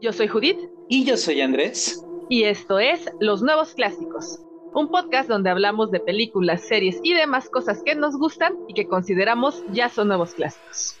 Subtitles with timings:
[0.00, 0.58] Yo soy Judith.
[0.88, 2.04] Y yo soy Andrés.
[2.28, 4.40] Y esto es Los Nuevos Clásicos,
[4.74, 8.88] un podcast donde hablamos de películas, series y demás cosas que nos gustan y que
[8.88, 10.96] consideramos ya son nuevos clásicos.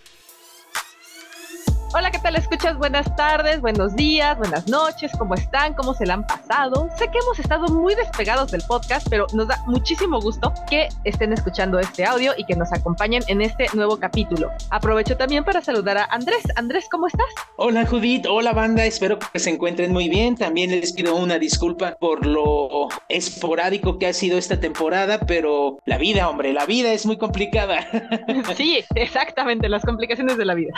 [1.96, 2.34] Hola, ¿qué tal?
[2.34, 5.74] Escuchas, buenas tardes, buenos días, buenas noches, ¿cómo están?
[5.74, 6.88] ¿Cómo se la han pasado?
[6.98, 11.32] Sé que hemos estado muy despegados del podcast, pero nos da muchísimo gusto que estén
[11.32, 14.50] escuchando este audio y que nos acompañen en este nuevo capítulo.
[14.70, 16.42] Aprovecho también para saludar a Andrés.
[16.56, 17.28] Andrés, ¿cómo estás?
[17.58, 18.26] Hola, Judith.
[18.28, 18.84] Hola, banda.
[18.84, 20.34] Espero que se encuentren muy bien.
[20.34, 25.98] También les pido una disculpa por lo esporádico que ha sido esta temporada, pero la
[25.98, 27.86] vida, hombre, la vida es muy complicada.
[28.56, 30.72] Sí, exactamente, las complicaciones de la vida.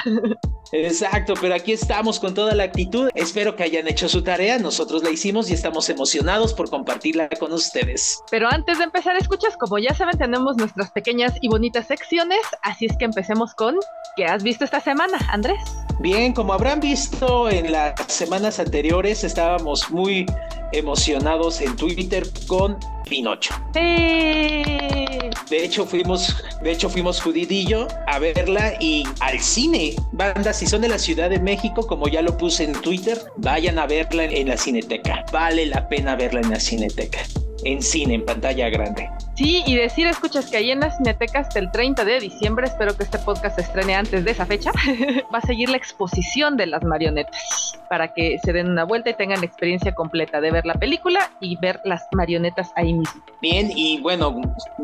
[0.73, 1.06] Exacto,
[1.41, 3.11] pero aquí estamos con toda la actitud.
[3.15, 7.53] Espero que hayan hecho su tarea, nosotros la hicimos y estamos emocionados por compartirla con
[7.53, 8.23] ustedes.
[8.31, 12.87] Pero antes de empezar, escuchas, como ya saben, tenemos nuestras pequeñas y bonitas secciones, así
[12.87, 13.77] es que empecemos con
[14.17, 15.59] ¿qué has visto esta semana, Andrés?
[16.01, 20.27] Bien, como habrán visto en las semanas anteriores, estábamos muy
[20.73, 22.79] emocionados en Twitter con
[23.09, 23.55] Pinocho.
[23.73, 27.23] De hecho, fuimos, de hecho, fuimos
[27.69, 29.95] yo a verla y al cine.
[30.13, 33.79] Bandas, si son de la Ciudad de México, como ya lo puse en Twitter, vayan
[33.79, 35.25] a verla en la Cineteca.
[35.33, 37.21] Vale la pena verla en la Cineteca.
[37.67, 39.11] En cine, en pantalla grande.
[39.35, 42.97] Sí, y decir, escuchas que ahí en la Cineteca hasta el 30 de diciembre, espero
[42.97, 44.71] que este podcast se estrene antes de esa fecha,
[45.35, 49.15] va a seguir la exposición de las marionetas para que se den una vuelta y
[49.15, 53.23] tengan la experiencia completa de ver la película y ver las marionetas ahí mismo.
[53.43, 54.41] Bien, y bueno,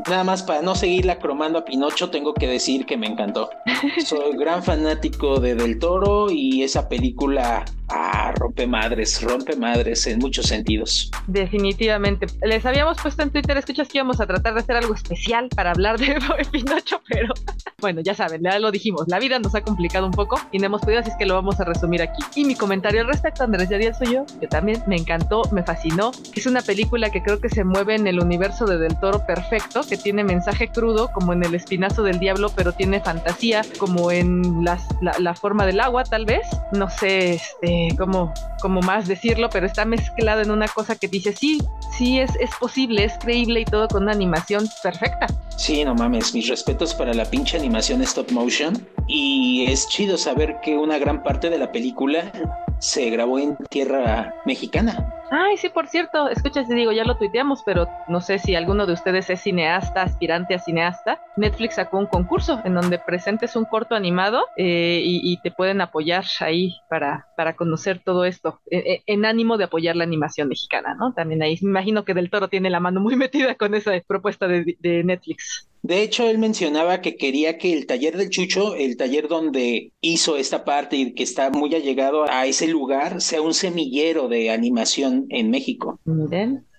[0.09, 3.51] nada más para no seguirla cromando a Pinocho, tengo que decir que me encantó.
[4.05, 10.19] Soy gran fanático de Del Toro y esa película ah, rompe madres, rompe madres en
[10.19, 11.11] muchos sentidos.
[11.27, 12.27] Definitivamente.
[12.43, 15.71] Les habíamos puesto en Twitter, escuchas que íbamos a tratar de hacer algo especial para
[15.71, 16.19] hablar de
[16.53, 17.33] Pinocho, pero
[17.81, 20.67] bueno, ya saben, ya lo dijimos, la vida nos ha complicado un poco y no
[20.67, 22.23] hemos podido, así es que lo vamos a resumir aquí.
[22.35, 26.13] Y mi comentario al respecto, Andrés Yadiel soy yo, que también me encantó, me fascinó,
[26.35, 29.83] es una película que creo que se mueve en el universo de Del Toro perfecto,
[29.89, 34.65] que tiene mensaje crudo, como en El Espinazo del Diablo, pero tiene fantasía, como en
[34.65, 36.43] la, la, forma del agua, tal vez.
[36.73, 38.22] No sé este, cómo,
[38.61, 41.59] cómo más decirlo, pero está mezclado en una cosa que dice, sí,
[41.97, 45.27] sí, es, es posible, es creíble y todo con una animación perfecta.
[45.57, 48.87] Sí, no mames, mis respetos para la pinche animación stop motion.
[49.07, 52.31] Y es chido saber que una gran parte de la película
[52.79, 55.15] se grabó en tierra mexicana.
[55.35, 58.85] Ay, sí, por cierto, escucha, te digo, ya lo tuiteamos, pero no sé si alguno
[58.85, 61.23] de ustedes es cineasta, aspirante a cineasta.
[61.39, 66.27] Netflix sacó un concurso en donde presentes un corto animado eh, y, te pueden apoyar
[66.41, 71.15] ahí para, para conocer todo esto, en, en, ánimo de apoyar la animación mexicana, ¿no?
[71.15, 74.47] También ahí me imagino que Del Toro tiene la mano muy metida con esa propuesta
[74.47, 75.67] de, de Netflix.
[75.83, 80.37] De hecho, él mencionaba que quería que el taller del Chucho, el taller donde hizo
[80.37, 85.27] esta parte y que está muy allegado a ese lugar, sea un semillero de animación
[85.29, 85.99] en México.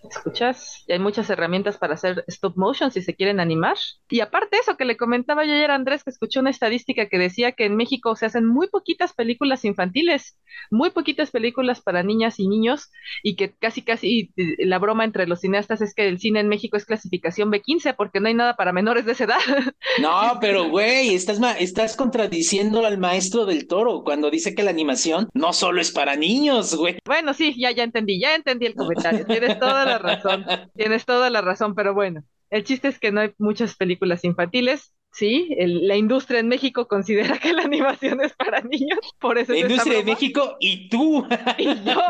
[0.10, 3.78] Escuchas, y hay muchas herramientas para hacer stop motion si se quieren animar.
[4.10, 7.18] Y aparte eso que le comentaba yo ayer a Andrés, que escuchó una estadística que
[7.18, 10.38] decía que en México se hacen muy poquitas películas infantiles,
[10.70, 12.92] muy poquitas películas para niñas y niños,
[13.24, 16.78] y que casi casi la broma entre los cineastas es que el cine en México
[16.78, 19.38] es clasificación B15 porque no hay nada para menores de esa edad.
[20.02, 25.30] No, pero güey, estás, estás contradiciendo al maestro del toro cuando dice que la animación
[25.34, 26.98] no solo es para niños, güey.
[27.06, 29.26] Bueno, sí, ya, ya entendí, ya entendí el comentario.
[29.26, 33.22] Tienes toda la razón, tienes toda la razón, pero bueno, el chiste es que no
[33.22, 34.94] hay muchas películas infantiles.
[35.14, 39.54] Sí, el, la industria en México considera que la animación es para niños, por eso
[39.54, 41.24] la industria de México y tú
[41.60, 42.02] y yo.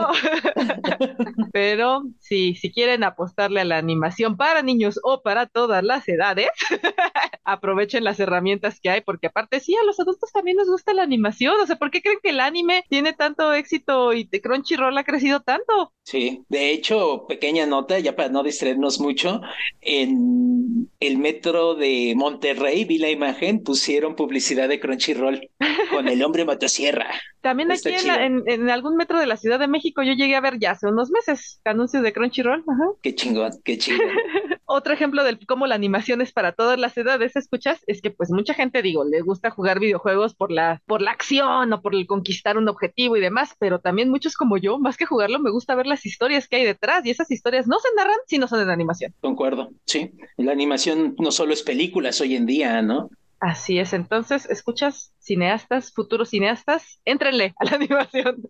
[1.51, 6.47] Pero sí, si quieren apostarle a la animación para niños o para todas las edades,
[7.43, 11.03] aprovechen las herramientas que hay, porque aparte sí, a los adultos también nos gusta la
[11.03, 11.59] animación.
[11.61, 15.41] O sea, ¿por qué creen que el anime tiene tanto éxito y Crunchyroll ha crecido
[15.41, 15.91] tanto?
[16.03, 19.41] Sí, de hecho, pequeña nota, ya para no distraernos mucho,
[19.81, 25.49] en el metro de Monterrey, vi la imagen, pusieron publicidad de Crunchyroll
[25.91, 27.07] con el hombre motosierra.
[27.41, 30.35] También aquí en, la, en, en, algún metro de la Ciudad de México yo llegué
[30.35, 32.63] a ver ya hace unos meses anuncios de Crunchyroll.
[32.65, 32.91] Ajá.
[33.01, 34.07] Qué chingón, qué chingón.
[34.65, 38.31] Otro ejemplo de cómo la animación es para todas las edades, escuchas, es que pues
[38.31, 42.07] mucha gente, digo, le gusta jugar videojuegos por la, por la acción o por el
[42.07, 45.75] conquistar un objetivo y demás, pero también muchos como yo, más que jugarlo, me gusta
[45.75, 48.61] ver las historias que hay detrás y esas historias no se narran si no son
[48.61, 49.13] en animación.
[49.19, 50.11] Concuerdo, sí.
[50.37, 53.09] La animación no solo es películas hoy en día, ¿no?
[53.39, 58.49] Así es, entonces, escuchas, cineastas, futuros cineastas, éntrenle a la animación.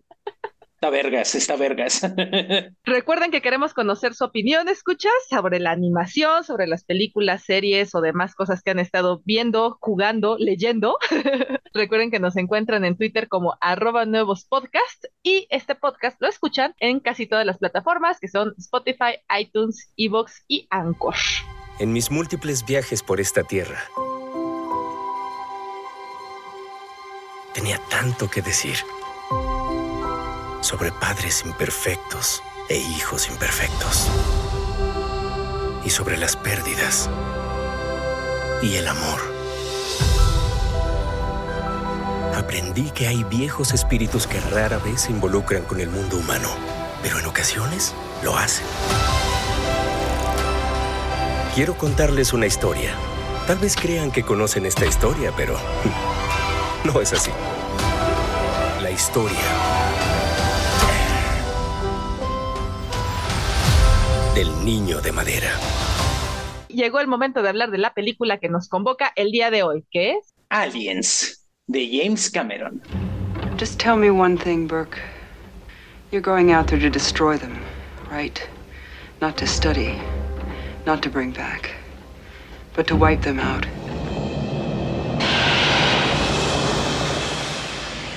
[0.84, 2.02] Está vergas, está vergas.
[2.84, 8.02] Recuerden que queremos conocer su opinión, escuchas, sobre la animación, sobre las películas, series o
[8.02, 10.98] demás cosas que han estado viendo, jugando, leyendo.
[11.72, 16.74] Recuerden que nos encuentran en Twitter como arroba nuevos podcast y este podcast lo escuchan
[16.78, 21.14] en casi todas las plataformas que son Spotify, iTunes, Evox y Anchor.
[21.80, 23.82] En mis múltiples viajes por esta tierra,
[27.52, 28.76] tenía tanto que decir
[30.60, 34.08] sobre padres imperfectos e hijos imperfectos.
[35.84, 37.10] Y sobre las pérdidas
[38.62, 39.20] y el amor.
[42.36, 46.50] Aprendí que hay viejos espíritus que rara vez se involucran con el mundo humano,
[47.02, 47.92] pero en ocasiones
[48.22, 48.64] lo hacen.
[51.54, 52.96] Quiero contarles una historia.
[53.46, 55.56] Tal vez crean que conocen esta historia, pero
[56.84, 57.30] no es así.
[58.82, 59.38] La historia
[64.34, 65.52] del niño de madera.
[66.66, 69.84] Llegó el momento de hablar de la película que nos convoca el día de hoy,
[69.92, 72.82] que es Aliens, de James Cameron.
[73.60, 74.98] Just tell me one thing, Burke.
[76.10, 77.60] You're going out there to destroy them,
[78.10, 78.40] right?
[79.20, 80.00] Not to study,
[80.86, 81.74] not to bring back,
[82.74, 83.66] but to wipe them out.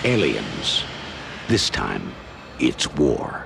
[0.04, 0.84] Aliens.
[1.48, 2.14] This time,
[2.60, 3.46] it's war.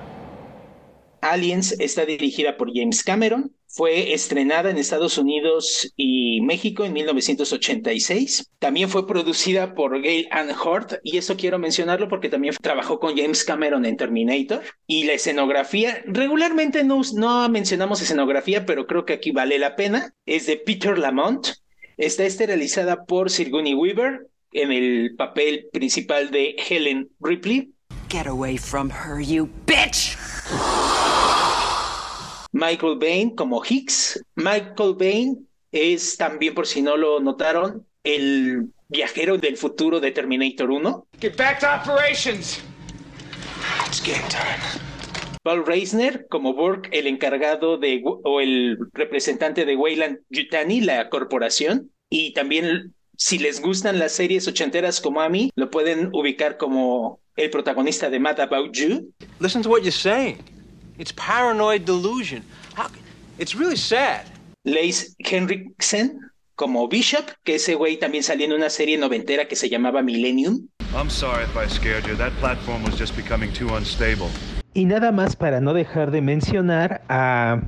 [1.22, 3.50] Aliens está dirigida por James Cameron.
[3.74, 8.50] Fue estrenada en Estados Unidos y México en 1986.
[8.58, 13.16] También fue producida por Gail Ann Hort, y eso quiero mencionarlo porque también trabajó con
[13.16, 14.62] James Cameron en Terminator.
[14.86, 20.12] Y la escenografía, regularmente no, no mencionamos escenografía, pero creo que aquí vale la pena.
[20.26, 21.46] Es de Peter Lamont.
[21.96, 27.72] Está esterilizada por Sigourney Weaver en el papel principal de Helen Ripley.
[28.10, 30.14] Get away from her, you bitch!
[32.52, 34.22] Michael Bain como Hicks.
[34.36, 40.70] Michael Bain es también, por si no lo notaron, el viajero del futuro de Terminator
[40.70, 41.06] 1.
[41.20, 42.60] Get back to operations.
[43.86, 44.82] It's game time.
[45.42, 51.90] Paul Reisner como Burke, el encargado de o el representante de Weyland Yutani, la corporación.
[52.10, 57.20] Y también, si les gustan las series ochenteras como a mí, lo pueden ubicar como
[57.34, 59.12] el protagonista de Mad About You.
[59.40, 60.51] Listen to what you're saying.
[61.02, 62.44] It's paranoid delusion.
[62.76, 62.86] How,
[63.36, 64.24] it's really sad.
[64.64, 66.20] Lace Henriksen
[66.54, 70.68] como Bishop, que ese güey también salió en una serie noventera que se llamaba Millennium.
[70.94, 72.14] I'm sorry if I scared you.
[72.14, 74.28] That platform was just becoming too unstable.
[74.74, 77.60] Y nada más para no dejar de mencionar a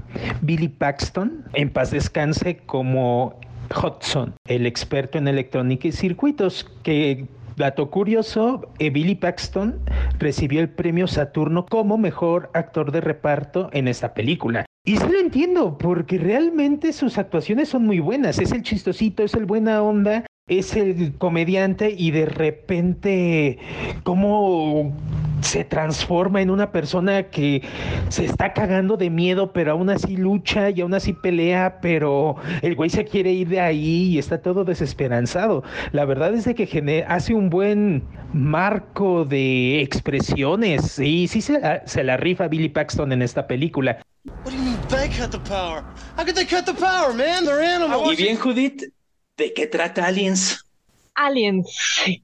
[0.43, 3.41] Billy Paxton, en paz descanse, como
[3.75, 9.81] Hudson, el experto en electrónica y circuitos, que Dato curioso, Billy Paxton
[10.19, 14.67] recibió el premio Saturno como mejor actor de reparto en esta película.
[14.85, 18.39] Y sí lo entiendo, porque realmente sus actuaciones son muy buenas.
[18.39, 23.59] Es el chistosito, es el buena onda, es el comediante y de repente
[24.03, 24.95] cómo
[25.41, 27.63] se transforma en una persona que
[28.11, 32.75] se está cagando de miedo, pero aún así lucha y aún así pelea, pero el
[32.75, 35.65] güey se quiere ir de ahí y está todo desesperanzado.
[35.93, 38.05] La verdad es de que hace un buen
[38.35, 43.99] marco de expresiones y sí se la, se la rifa Billy Paxton en esta película.
[48.13, 48.83] Y bien, Judith,
[49.37, 50.65] ¿de qué trata Aliens?
[51.17, 51.69] Aliens,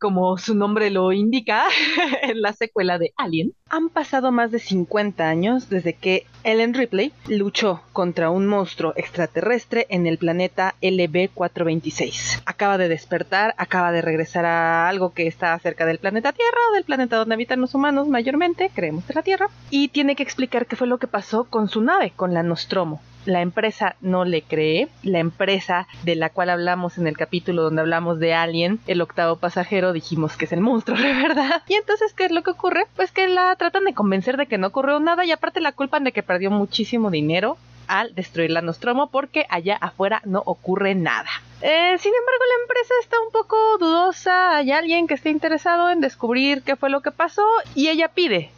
[0.01, 1.65] como su nombre lo indica,
[2.23, 7.13] en la secuela de Alien, han pasado más de 50 años desde que Ellen Ripley
[7.29, 12.43] luchó contra un monstruo extraterrestre en el planeta LB426.
[12.47, 16.85] Acaba de despertar, acaba de regresar a algo que está cerca del planeta Tierra, del
[16.85, 20.75] planeta donde habitan los humanos mayormente, creemos de la Tierra, y tiene que explicar qué
[20.75, 23.01] fue lo que pasó con su nave, con la Nostromo
[23.33, 27.81] la empresa no le cree, la empresa de la cual hablamos en el capítulo donde
[27.81, 31.63] hablamos de Alien, el octavo pasajero, dijimos que es el monstruo, de verdad.
[31.69, 32.87] Y entonces, ¿qué es lo que ocurre?
[32.97, 36.05] Pues que la tratan de convencer de que no ocurrió nada y aparte la culpan
[36.05, 37.57] de que perdió muchísimo dinero
[37.87, 41.29] al destruir la Nostromo porque allá afuera no ocurre nada.
[41.61, 46.01] Eh, sin embargo, la empresa está un poco dudosa, hay alguien que esté interesado en
[46.01, 47.45] descubrir qué fue lo que pasó
[47.75, 48.51] y ella pide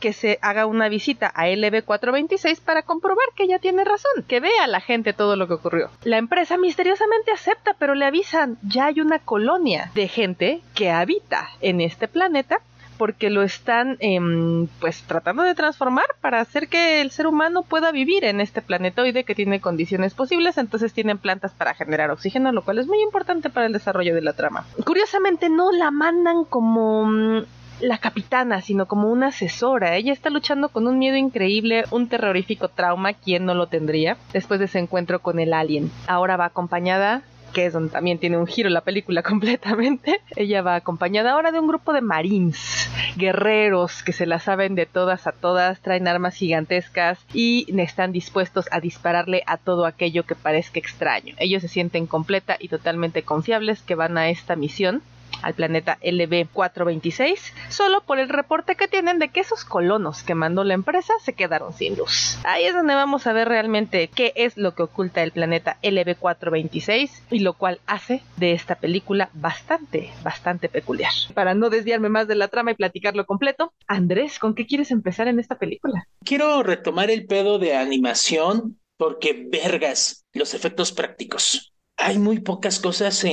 [0.00, 4.64] que se haga una visita a LB426 para comprobar que ella tiene razón, que vea
[4.64, 5.90] a la gente todo lo que ocurrió.
[6.04, 11.50] La empresa misteriosamente acepta, pero le avisan, ya hay una colonia de gente que habita
[11.60, 12.60] en este planeta
[13.00, 17.92] porque lo están em, pues tratando de transformar para hacer que el ser humano pueda
[17.92, 22.62] vivir en este planetoide que tiene condiciones posibles, entonces tienen plantas para generar oxígeno, lo
[22.62, 24.66] cual es muy importante para el desarrollo de la trama.
[24.84, 27.44] Curiosamente no la mandan como mm,
[27.80, 29.96] la capitana, sino como una asesora.
[29.96, 34.16] Ella está luchando con un miedo increíble, un terrorífico trauma, ¿quién no lo tendría?
[34.32, 35.90] Después de ese encuentro con el alien.
[36.06, 37.22] Ahora va acompañada
[37.52, 40.20] que es donde también tiene un giro la película completamente.
[40.36, 44.86] Ella va acompañada ahora de un grupo de marines, guerreros que se la saben de
[44.86, 50.34] todas a todas, traen armas gigantescas y están dispuestos a dispararle a todo aquello que
[50.34, 51.34] parezca extraño.
[51.38, 55.02] Ellos se sienten completa y totalmente confiables que van a esta misión
[55.42, 60.64] al planeta LB426, solo por el reporte que tienen de que esos colonos que mandó
[60.64, 62.38] la empresa se quedaron sin luz.
[62.44, 67.22] Ahí es donde vamos a ver realmente qué es lo que oculta el planeta LB426
[67.30, 71.12] y lo cual hace de esta película bastante, bastante peculiar.
[71.34, 75.28] Para no desviarme más de la trama y platicarlo completo, Andrés, ¿con qué quieres empezar
[75.28, 76.06] en esta película?
[76.24, 83.24] Quiero retomar el pedo de animación porque vergas los efectos prácticos hay muy pocas cosas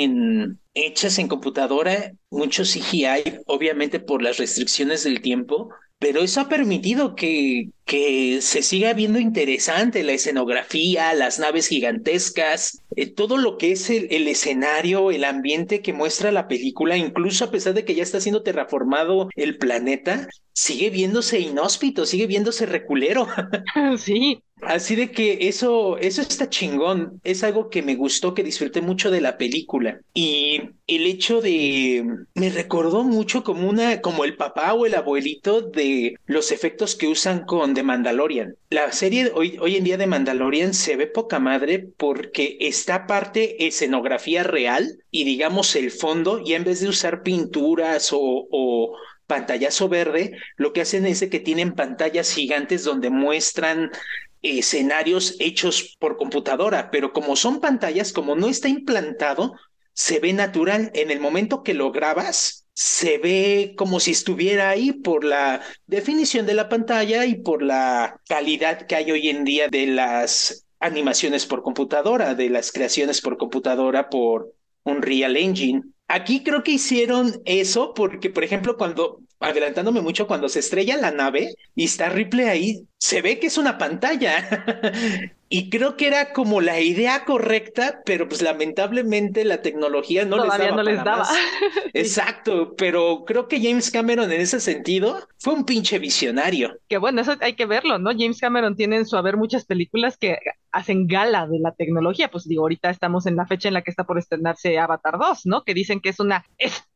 [0.73, 5.69] hechas en computadora, mucho CGI, obviamente por las restricciones del tiempo,
[5.99, 12.83] pero eso ha permitido que, que se siga viendo interesante la escenografía, las naves gigantescas,
[12.95, 17.45] eh, todo lo que es el, el, escenario, el ambiente que muestra la película, incluso
[17.45, 22.65] a pesar de que ya está siendo terraformado el planeta, sigue viéndose inhóspito, sigue viéndose
[22.65, 23.27] reculero.
[23.97, 27.21] Sí, Así de que eso, eso está chingón.
[27.23, 30.01] Es algo que me gustó, que disfruté mucho de la película.
[30.15, 35.61] Y el hecho de me recordó mucho como una, como el papá o el abuelito
[35.61, 38.55] de los efectos que usan con The Mandalorian.
[38.71, 43.67] La serie hoy, hoy en día de Mandalorian se ve poca madre porque está parte
[43.67, 48.97] escenografía real y digamos el fondo, y en vez de usar pinturas o, o
[49.27, 53.91] pantallazo verde, lo que hacen es que tienen pantallas gigantes donde muestran
[54.41, 59.53] escenarios hechos por computadora, pero como son pantallas, como no está implantado,
[59.93, 60.91] se ve natural.
[60.93, 66.45] En el momento que lo grabas, se ve como si estuviera ahí por la definición
[66.45, 71.47] de la pantalla y por la calidad que hay hoy en día de las animaciones
[71.47, 74.53] por computadora, de las creaciones por computadora por
[74.83, 75.81] un Real Engine.
[76.07, 81.11] Aquí creo que hicieron eso porque, por ejemplo, cuando adelantándome mucho, cuando se estrella la
[81.11, 84.43] nave y está Ripley ahí, se ve que es una pantalla.
[85.49, 90.57] y creo que era como la idea correcta, pero pues lamentablemente la tecnología no les
[90.57, 90.75] daba.
[90.75, 91.27] No les daba.
[91.93, 96.77] Exacto, pero creo que James Cameron en ese sentido fue un pinche visionario.
[96.87, 98.11] Que bueno, eso hay que verlo, ¿no?
[98.17, 100.39] James Cameron tiene en su haber muchas películas que
[100.71, 102.29] hacen gala de la tecnología.
[102.29, 105.45] Pues digo, ahorita estamos en la fecha en la que está por estrenarse Avatar 2,
[105.45, 105.63] ¿no?
[105.63, 106.45] Que dicen que es una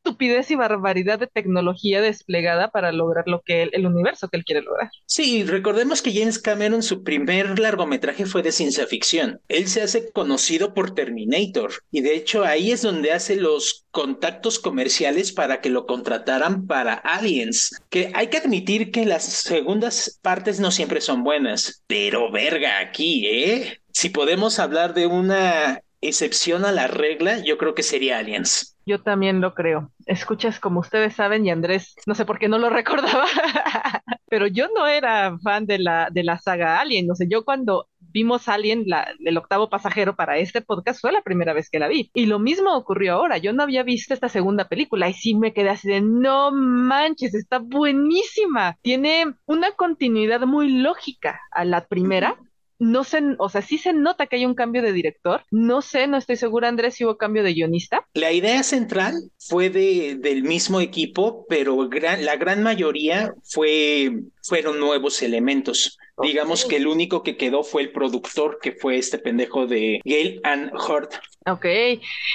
[0.03, 4.63] estupidez y barbaridad de tecnología desplegada para lograr lo que el universo que él quiere
[4.63, 4.89] lograr.
[5.05, 9.39] Sí, recordemos que James Cameron, su primer largometraje fue de ciencia ficción.
[9.48, 14.58] Él se hace conocido por Terminator y de hecho ahí es donde hace los contactos
[14.58, 17.79] comerciales para que lo contrataran para Aliens.
[17.89, 23.27] Que hay que admitir que las segundas partes no siempre son buenas, pero verga aquí,
[23.27, 23.77] ¿eh?
[23.93, 28.71] Si podemos hablar de una excepción a la regla, yo creo que sería Aliens.
[28.86, 29.92] Yo también lo creo.
[30.06, 33.26] Escuchas como ustedes saben y Andrés, no sé por qué no lo recordaba,
[34.30, 37.08] pero yo no era fan de la, de la saga Alien.
[37.08, 41.22] No sé, yo cuando vimos Alien, la, el octavo pasajero para este podcast, fue la
[41.22, 42.10] primera vez que la vi.
[42.14, 43.38] Y lo mismo ocurrió ahora.
[43.38, 47.34] Yo no había visto esta segunda película y sí me quedé así de, no manches,
[47.36, 48.78] está buenísima.
[48.82, 52.38] Tiene una continuidad muy lógica a la primera
[52.82, 55.44] no sé, o sea, sí se nota que hay un cambio de director.
[55.52, 58.08] No sé, no estoy segura, Andrés, si hubo cambio de guionista.
[58.16, 65.22] La idea central fue de, del mismo equipo, pero la gran mayoría fue, fueron nuevos
[65.22, 66.00] elementos.
[66.24, 70.42] Digamos que el único que quedó fue el productor, que fue este pendejo de Gail
[70.44, 71.14] and Hurt.
[71.48, 71.65] Ok,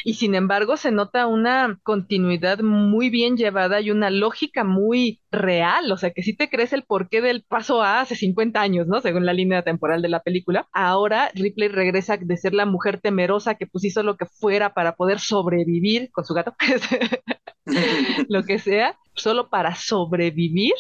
[0.04, 5.92] y sin embargo se nota una continuidad muy bien llevada y una lógica muy real,
[5.92, 9.00] o sea que sí te crees el porqué del paso A hace 50 años, ¿no?
[9.00, 10.68] Según la línea temporal de la película.
[10.72, 14.96] Ahora Ripley regresa de ser la mujer temerosa que pues hizo lo que fuera para
[14.96, 16.56] poder sobrevivir con su gato,
[18.28, 20.75] lo que sea, solo para sobrevivir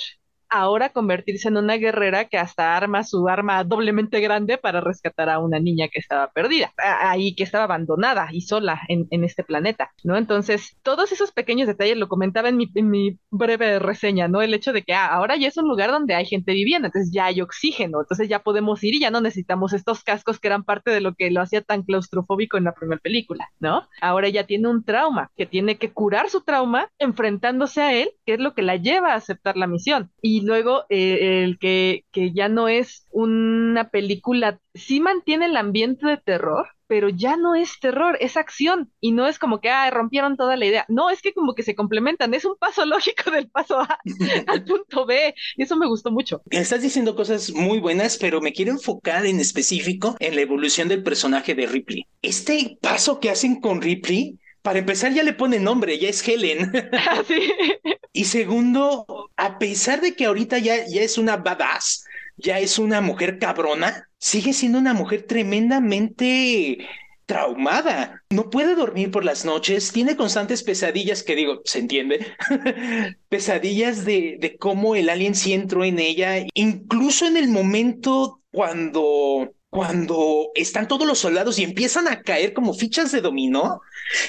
[0.48, 5.38] ahora convertirse en una guerrera que hasta arma su arma doblemente grande para rescatar a
[5.38, 10.16] una niña que estaba perdida, ahí que estaba abandonada y sola en, este planeta, ¿no?
[10.16, 14.42] Entonces, todos esos pequeños detalles lo comentaba en mi, breve reseña, ¿no?
[14.42, 17.12] El hecho de que ah, ahora ya es un lugar donde hay gente viviendo, entonces
[17.12, 20.64] ya hay oxígeno, entonces ya podemos ir y ya no necesitamos estos cascos que eran
[20.64, 23.88] parte de lo que lo hacía tan claustrofóbico en la primera película, ¿no?
[24.00, 28.34] Ahora ella tiene un trauma, que tiene que curar su trauma enfrentándose a él, que
[28.34, 30.10] es lo que la lleva a aceptar la misión.
[30.22, 36.06] Y luego eh, el que, que ya no es una película, sí mantiene el ambiente
[36.06, 39.90] de terror, pero ya no es terror, es acción y no es como que ah,
[39.90, 40.84] rompieron toda la idea.
[40.88, 43.98] No, es que como que se complementan, es un paso lógico del paso A
[44.46, 46.42] al punto B y eso me gustó mucho.
[46.50, 51.02] Estás diciendo cosas muy buenas, pero me quiero enfocar en específico en la evolución del
[51.02, 52.06] personaje de Ripley.
[52.22, 56.72] Este paso que hacen con Ripley, para empezar ya le pone nombre, ya es Helen.
[57.28, 57.52] Sí.
[58.12, 62.04] Y segundo, a pesar de que ahorita ya, ya es una badass,
[62.36, 66.78] ya es una mujer cabrona, sigue siendo una mujer tremendamente
[67.26, 68.22] traumada.
[68.30, 72.26] No puede dormir por las noches, tiene constantes pesadillas que digo, ¿se entiende?
[73.28, 79.52] pesadillas de, de cómo el alien sí entró en ella, incluso en el momento cuando
[79.68, 83.82] cuando están todos los soldados y empiezan a caer como fichas de dominó,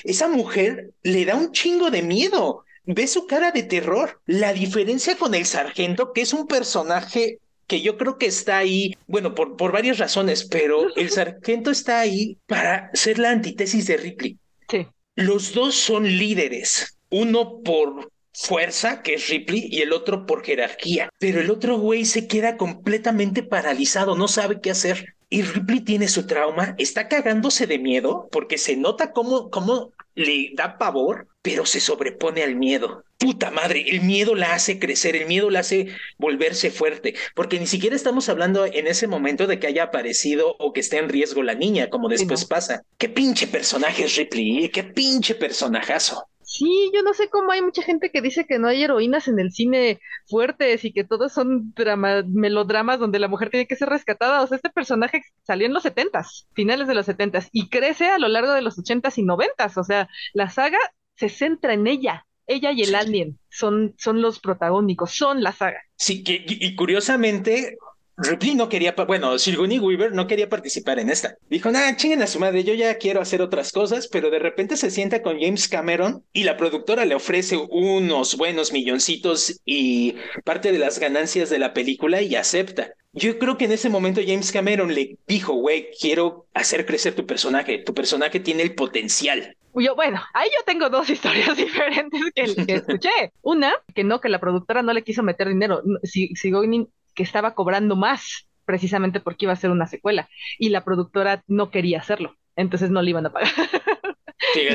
[0.04, 2.66] esa mujer le da un chingo de miedo.
[2.88, 4.22] Ve su cara de terror.
[4.26, 8.98] La diferencia con el sargento, que es un personaje que yo creo que está ahí,
[9.08, 13.98] bueno, por, por varias razones, pero el sargento está ahí para ser la antítesis de
[13.98, 14.38] Ripley.
[14.70, 14.88] Sí.
[15.16, 21.10] Los dos son líderes, uno por fuerza, que es Ripley, y el otro por jerarquía.
[21.20, 25.16] Pero el otro güey se queda completamente paralizado, no sabe qué hacer.
[25.30, 30.50] Y Ripley tiene su trauma, está cagándose de miedo porque se nota cómo, cómo le
[30.54, 33.04] da pavor, pero se sobrepone al miedo.
[33.20, 37.68] Puta madre, el miedo la hace crecer, el miedo la hace volverse fuerte, porque ni
[37.68, 41.44] siquiera estamos hablando en ese momento de que haya aparecido o que esté en riesgo
[41.44, 42.84] la niña, como después pasa.
[42.98, 46.28] Qué pinche personaje es Ripley, qué pinche personajazo.
[46.58, 49.38] Sí, yo no sé cómo hay mucha gente que dice que no hay heroínas en
[49.38, 53.90] el cine fuertes y que todos son drama, melodramas donde la mujer tiene que ser
[53.90, 54.42] rescatada.
[54.42, 58.18] O sea, este personaje salió en los setentas, finales de los setentas, y crece a
[58.18, 59.78] lo largo de los ochentas y noventas.
[59.78, 60.80] O sea, la saga
[61.16, 62.26] se centra en ella.
[62.48, 65.82] Ella y el alien son, son los protagónicos, son la saga.
[65.96, 67.78] Sí, que, y curiosamente,
[68.18, 71.38] Ripley no quería, bueno, Sigourney Weaver no quería participar en esta.
[71.50, 74.76] Dijo, nah, chinguen a su madre, yo ya quiero hacer otras cosas, pero de repente
[74.76, 80.72] se sienta con James Cameron y la productora le ofrece unos buenos milloncitos y parte
[80.72, 82.92] de las ganancias de la película y acepta.
[83.14, 87.26] Yo creo que en ese momento James Cameron le dijo, güey, quiero hacer crecer tu
[87.26, 89.56] personaje, tu personaje tiene el potencial.
[89.74, 93.32] Yo, bueno, ahí yo tengo dos historias diferentes que, escuché.
[93.42, 95.82] Una, que no, que la productora no le quiso meter dinero.
[96.04, 101.44] Sigourney que estaba cobrando más precisamente porque iba a ser una secuela y la productora
[101.48, 103.52] no quería hacerlo, entonces no le iban a pagar.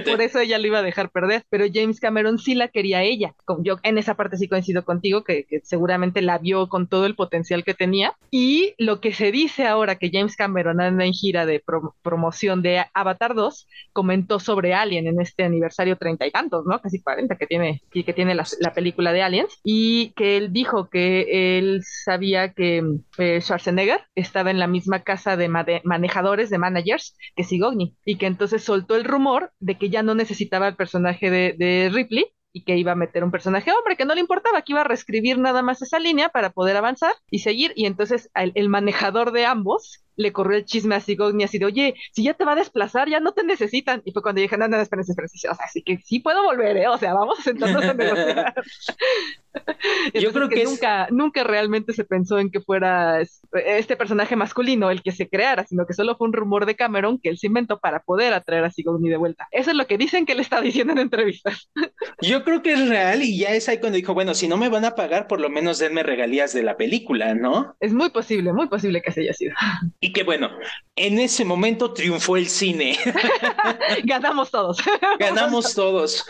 [0.04, 3.34] por eso ella lo iba a dejar perder, pero James Cameron sí la quería ella.
[3.60, 7.64] Yo en esa parte sí coincido contigo, que, seguramente la vio con todo el potencial
[7.64, 8.14] que tenía.
[8.30, 11.62] Y lo que se dice ahora que James Cameron anda en gira de
[12.02, 16.80] promoción de Avatar 2, comentó sobre Alien en este aniversario treinta y tantos, ¿no?
[16.80, 18.44] Casi 40 que tiene, que tiene la,
[18.74, 22.82] película de Aliens, y que él dijo que él sabía que
[23.18, 28.26] eh, Schwarzenegger estaba en la misma casa de manejadores, de managers, que Sigourney, y que
[28.26, 32.64] entonces soltó el rumor de que ya no necesitaba el personaje de, de Ripley y
[32.64, 35.38] que iba a meter un personaje hombre que no le importaba, que iba a reescribir
[35.38, 37.72] nada más esa línea para poder avanzar y seguir.
[37.76, 41.94] Y entonces el manejador de ambos le corrió el chisme a Sigourney así de, oye,
[42.12, 44.02] si ya te va a desplazar, ya no te necesitan.
[44.04, 45.48] Y fue cuando dije, no, no, espérense, espérense.
[45.48, 46.88] O sea, así que sí puedo volver, ¿eh?
[46.88, 48.54] O sea, vamos a sentarnos a negociar.
[50.14, 55.02] Yo creo que, nunca, nunca realmente se pensó en que fuera este personaje masculino el
[55.02, 57.78] que se creara, sino que solo fue un rumor de Cameron que él se inventó
[57.78, 59.48] para poder atraer a Sigourney de vuelta.
[59.50, 61.70] Eso es lo que dicen que él está diciendo en entrevistas.
[62.20, 64.68] Yo creo que es real y ya es ahí cuando dijo, bueno, si no me
[64.68, 67.76] van a pagar, por lo menos denme regalías de la película, ¿no?
[67.80, 69.54] Es muy posible, muy posible que así haya sido.
[70.00, 70.50] Y que bueno,
[70.96, 72.98] en ese momento triunfó el cine.
[74.04, 74.78] Ganamos todos.
[75.18, 76.24] Ganamos todos.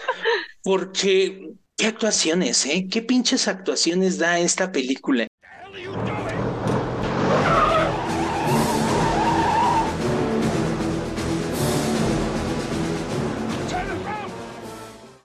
[0.62, 2.86] Porque, ¿qué actuaciones, eh?
[2.90, 5.26] ¿Qué pinches actuaciones da esta película?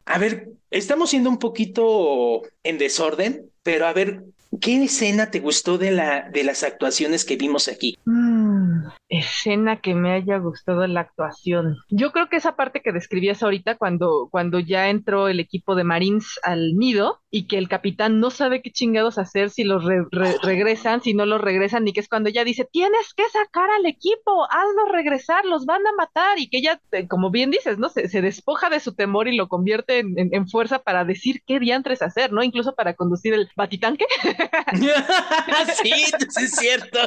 [0.05, 4.23] A ver, estamos siendo un poquito en desorden, pero a ver,
[4.59, 7.97] ¿qué escena te gustó de, la, de las actuaciones que vimos aquí?
[8.05, 8.91] Mm, Mm.
[9.09, 11.77] Escena que me haya gustado la actuación.
[11.89, 15.83] Yo creo que esa parte que describías ahorita, cuando, cuando ya entró el equipo de
[15.83, 19.83] Marines al nido y que el capitán no sabe qué chingados hacer si los
[20.41, 23.85] regresan, si no los regresan, y que es cuando ella dice, tienes que sacar al
[23.85, 27.89] equipo, hazlos regresar, los van a matar, y que ella, eh, como bien dices, ¿no?
[27.89, 32.01] Se, despoja de su temor y lo convierte en, en fuerza para decir qué diantres
[32.01, 32.43] hacer, ¿no?
[32.43, 34.05] Incluso para conducir el batitanque.
[35.81, 36.99] sí, es cierto.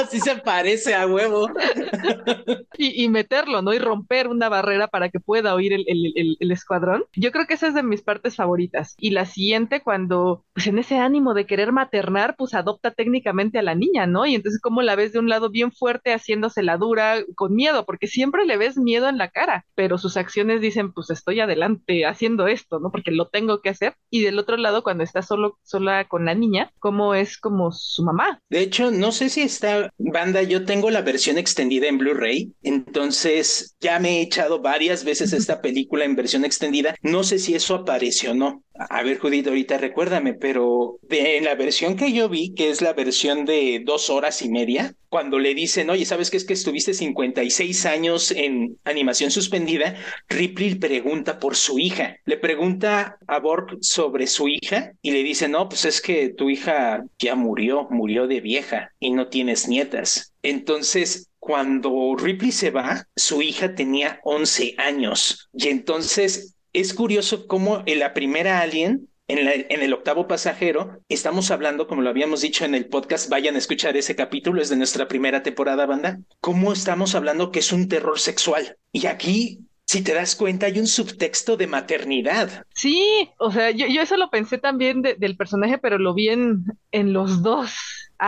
[0.10, 1.48] sí se parece a a huevo.
[2.78, 3.72] y, y, meterlo, ¿no?
[3.72, 7.04] Y romper una barrera para que pueda oír el, el, el, el, escuadrón.
[7.14, 8.94] Yo creo que esa es de mis partes favoritas.
[8.98, 13.62] Y la siguiente, cuando, pues en ese ánimo de querer maternar, pues adopta técnicamente a
[13.62, 14.26] la niña, ¿no?
[14.26, 17.84] Y entonces como la ves de un lado bien fuerte haciéndose la dura con miedo,
[17.84, 22.06] porque siempre le ves miedo en la cara, pero sus acciones dicen, pues estoy adelante
[22.06, 22.90] haciendo esto, ¿no?
[22.90, 23.94] Porque lo tengo que hacer.
[24.10, 28.04] Y del otro lado, cuando está solo, sola con la niña, como es como su
[28.04, 28.40] mamá.
[28.48, 33.76] De hecho, no sé si esta banda, yo tengo la versión extendida en Blu-ray, entonces
[33.80, 36.94] ya me he echado varias veces esta película en versión extendida.
[37.02, 38.62] No sé si eso apareció o no.
[38.74, 42.94] A ver, Judith, ahorita recuérdame, pero de, la versión que yo vi, que es la
[42.94, 46.94] versión de dos horas y media, cuando le dicen, oye, ¿sabes qué es que estuviste
[46.94, 49.94] 56 años en animación suspendida?
[50.28, 52.16] Ripley pregunta por su hija.
[52.24, 56.48] Le pregunta a Borg sobre su hija y le dice, no, pues es que tu
[56.48, 60.31] hija ya murió, murió de vieja y no tienes nietas.
[60.42, 67.82] Entonces, cuando Ripley se va, su hija tenía 11 años y entonces es curioso cómo
[67.86, 72.42] en la primera Alien, en, la, en, el octavo pasajero, estamos hablando, como lo habíamos
[72.42, 76.20] dicho en el podcast, vayan a escuchar ese capítulo, es de nuestra primera temporada, banda,
[76.40, 78.76] cómo estamos hablando que es un terror sexual.
[78.92, 82.64] Y aquí si te das cuenta, hay un subtexto de maternidad.
[82.74, 86.64] Sí, o sea, yo, eso lo pensé también de, del personaje, pero lo vi en,
[86.92, 87.74] en los dos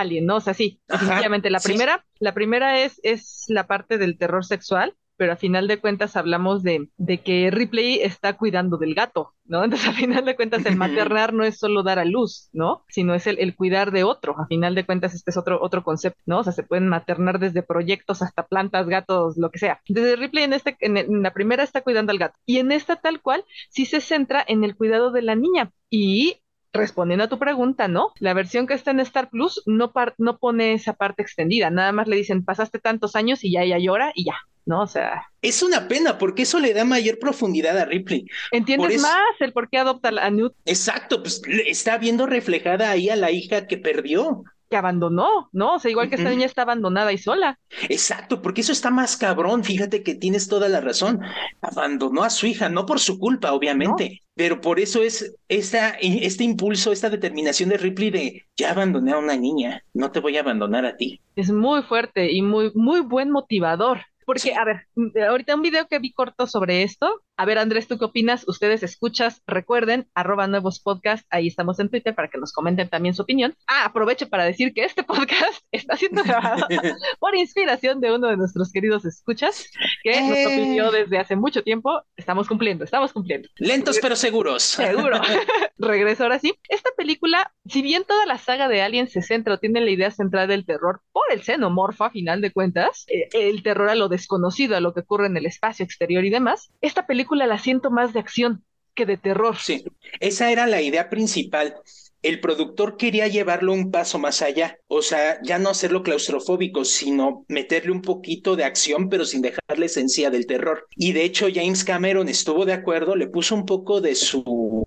[0.01, 0.37] Alien, ¿no?
[0.37, 1.51] O sea, sí, definitivamente.
[1.51, 5.79] La primera, la primera es, es la parte del terror sexual, pero a final de
[5.79, 9.65] cuentas hablamos de, de, que Ripley está cuidando del gato, ¿no?
[9.65, 12.85] Entonces a final de cuentas el maternar no es solo dar a luz, ¿no?
[12.89, 14.35] Sino es el, el, cuidar de otro.
[14.39, 16.41] A final de cuentas este es otro, otro concepto, ¿no?
[16.41, 19.81] O sea, se pueden maternar desde proyectos hasta plantas, gatos, lo que sea.
[19.89, 22.97] Desde Ripley en, este, en, en la primera está cuidando al gato y en esta
[22.97, 26.41] tal cual sí se centra en el cuidado de la niña y
[26.75, 28.13] respondiendo a tu pregunta, ¿no?
[28.19, 32.09] La versión que está en Star Plus no, no pone esa parte extendida, nada más
[32.09, 34.83] le dicen pasaste tantos años y ya ella llora y ya, ¿no?
[34.83, 35.23] O sea.
[35.41, 38.27] Es una pena porque eso le da mayor profundidad a Ripley.
[38.51, 39.03] Entiendes eso...
[39.03, 40.55] más el por qué adopta a Newt.
[40.67, 45.75] Exacto, pues está viendo reflejada ahí a la hija que perdió que abandonó, ¿no?
[45.75, 47.59] O sea, igual que esta niña está abandonada y sola.
[47.89, 51.21] Exacto, porque eso está más cabrón, fíjate que tienes toda la razón.
[51.61, 54.24] Abandonó a su hija, no por su culpa, obviamente.
[54.35, 59.19] Pero por eso es esta, este impulso, esta determinación de Ripley de ya abandoné a
[59.19, 61.21] una niña, no te voy a abandonar a ti.
[61.37, 64.03] Es muy fuerte y muy, muy buen motivador.
[64.27, 64.87] Porque, a ver,
[65.29, 67.23] ahorita un video que vi corto sobre esto.
[67.37, 68.47] A ver, Andrés, ¿tú qué opinas?
[68.47, 73.13] Ustedes escuchas, recuerden, arroba nuevos podcast, ahí estamos en Twitter para que nos comenten también
[73.13, 73.57] su opinión.
[73.67, 76.65] Ah, aprovecho para decir que este podcast está siendo grabado
[77.19, 79.69] por inspiración de uno de nuestros queridos escuchas,
[80.05, 80.23] que eh.
[80.23, 82.03] nos opinió desde hace mucho tiempo.
[82.17, 83.49] Estamos cumpliendo, estamos cumpliendo.
[83.57, 84.63] Lentos pero seguros.
[84.63, 85.21] Seguro.
[85.79, 86.55] Regreso ahora sí.
[86.69, 90.13] Esta película, si bien toda la saga de Alien se centra o tiene la idea
[90.13, 94.09] central del terror por el xenomorfo, a final de cuentas, eh, el terror a lo
[94.09, 97.91] desconocido, a lo que ocurre en el espacio exterior y demás, esta película la siento
[97.91, 99.57] más de acción que de terror.
[99.57, 99.85] Sí,
[100.21, 101.75] esa era la idea principal.
[102.23, 107.45] El productor quería llevarlo un paso más allá, o sea, ya no hacerlo claustrofóbico, sino
[107.49, 110.87] meterle un poquito de acción, pero sin dejar la esencia del terror.
[110.97, 114.83] Y de hecho, James Cameron estuvo de acuerdo, le puso un poco de su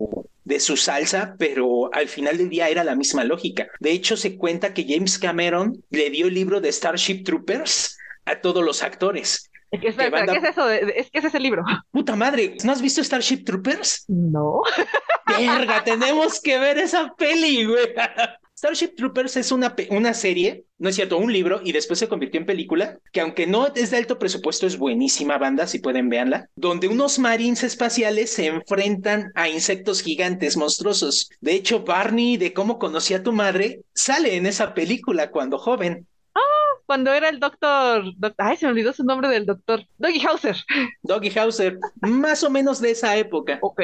[0.48, 3.68] de su salsa, pero al final del día era la misma lógica.
[3.82, 8.40] De hecho, se cuenta que James Cameron le dio el libro de Starship Troopers a
[8.40, 9.52] todos los actores.
[9.72, 10.26] Es que, espera.
[10.26, 10.66] ¿qué es eso?
[10.66, 11.64] De, es que ese es el libro.
[11.92, 14.06] Puta madre, ¿no has visto Starship Troopers?
[14.08, 14.62] No.
[15.38, 17.94] Verga, tenemos que ver esa peli, güey.
[18.58, 22.40] Starship Troopers es una, una serie, no es cierto, un libro, y después se convirtió
[22.40, 26.50] en película, que aunque no es de alto presupuesto, es buenísima banda, si pueden verla,
[26.56, 31.30] donde unos marines espaciales se enfrentan a insectos gigantes monstruosos.
[31.40, 36.08] De hecho, Barney, de cómo conocí a tu madre, sale en esa película cuando joven
[36.88, 38.06] cuando era el doctor,
[38.38, 40.56] ay, se me olvidó su nombre del doctor, Doggy Hauser.
[41.04, 43.60] Doggy Hauser, más o menos de esa época.
[43.62, 43.82] Ok.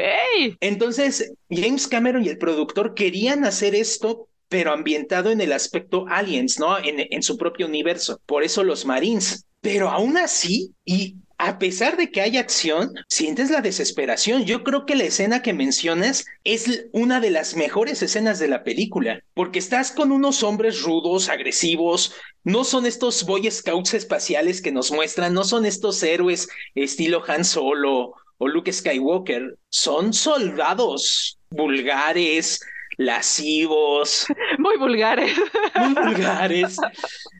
[0.62, 6.60] Entonces, James Cameron y el productor querían hacer esto, pero ambientado en el aspecto aliens,
[6.60, 6.78] ¿no?
[6.78, 8.22] En, en su propio universo.
[8.26, 9.46] Por eso los Marines.
[9.60, 14.46] Pero aún así, y a pesar de que hay acción, sientes la desesperación.
[14.46, 18.64] Yo creo que la escena que mencionas es una de las mejores escenas de la
[18.64, 24.72] película, porque estás con unos hombres rudos, agresivos, no son estos Boy Scouts espaciales que
[24.72, 32.62] nos muestran, no son estos héroes estilo Han Solo o Luke Skywalker, son soldados vulgares,
[32.98, 34.26] lascivos.
[34.58, 35.38] Muy vulgares.
[35.76, 36.78] Muy vulgares.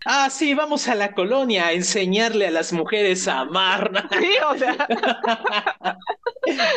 [0.06, 4.08] Ah, sí, vamos a la colonia a enseñarle a las mujeres a amar.
[4.20, 4.88] Sí, o sea.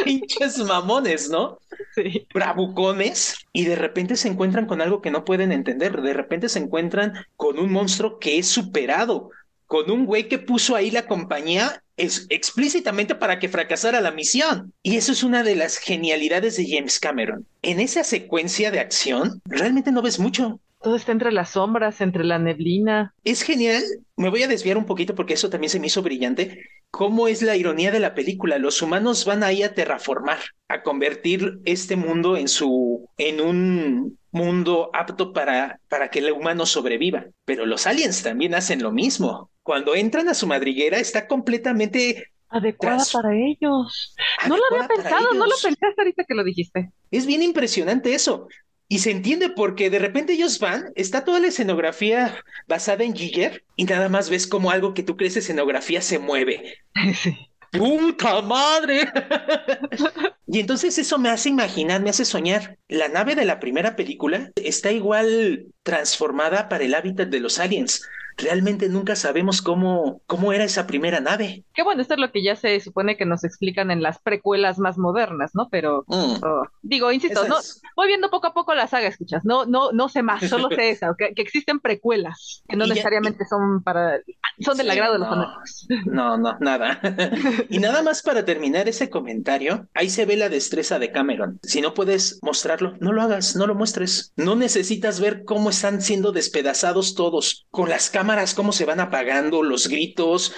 [0.04, 1.58] Pinches mamones, ¿no?
[1.94, 2.26] Sí.
[2.32, 3.36] Bravucones.
[3.52, 6.00] Y de repente se encuentran con algo que no pueden entender.
[6.02, 9.30] De repente se encuentran con un monstruo que es superado
[9.66, 14.72] con un güey que puso ahí la compañía es explícitamente para que fracasara la misión.
[14.82, 17.46] Y eso es una de las genialidades de James Cameron.
[17.62, 20.60] En esa secuencia de acción, realmente no ves mucho.
[20.82, 23.12] Todo está entre las sombras, entre la neblina.
[23.24, 23.82] Es genial.
[24.16, 26.62] Me voy a desviar un poquito porque eso también se me hizo brillante.
[26.90, 28.58] ¿Cómo es la ironía de la película?
[28.58, 34.90] Los humanos van ahí a terraformar, a convertir este mundo en su, en un mundo
[34.92, 37.26] apto para, para que el humano sobreviva.
[37.44, 39.50] Pero los aliens también hacen lo mismo.
[39.62, 44.14] Cuando entran a su madriguera está completamente adecuada para ellos.
[44.48, 45.68] No lo había pensado, no lo hasta
[45.98, 46.92] ahorita que lo dijiste.
[47.10, 48.48] Es bien impresionante eso.
[48.88, 52.36] Y se entiende porque de repente ellos van, está toda la escenografía
[52.68, 56.78] basada en Giger y nada más ves como algo que tú crees escenografía se mueve.
[57.14, 57.36] Sí.
[57.78, 59.10] ¡Puta madre!
[60.46, 62.78] y entonces eso me hace imaginar, me hace soñar.
[62.88, 68.02] La nave de la primera película está igual transformada para el hábitat de los aliens.
[68.36, 71.64] Realmente nunca sabemos cómo, cómo era esa primera nave.
[71.74, 74.78] Qué bueno, esto es lo que ya se supone que nos explican en las precuelas
[74.78, 75.68] más modernas, ¿no?
[75.70, 76.36] Pero Mm.
[76.44, 79.44] oh, digo, insisto, no, es- voy viendo poco a poco la saga, escuchas.
[79.44, 82.88] No, no, no sé más, solo sé esa, que, que existen precuelas, que no Y
[82.88, 84.20] ya- necesariamente son para,
[84.60, 85.34] son del Sí, agrado de los no.
[85.34, 85.86] fanáticos.
[86.06, 87.00] No, no, nada.
[87.70, 91.58] y nada más para terminar ese comentario, ahí se ve la destreza de Cameron.
[91.62, 94.32] Si no puedes mostrarlo, no lo hagas, no lo muestres.
[94.36, 99.62] No necesitas ver cómo están siendo despedazados todos, con las cámaras, cómo se van apagando,
[99.62, 100.54] los gritos.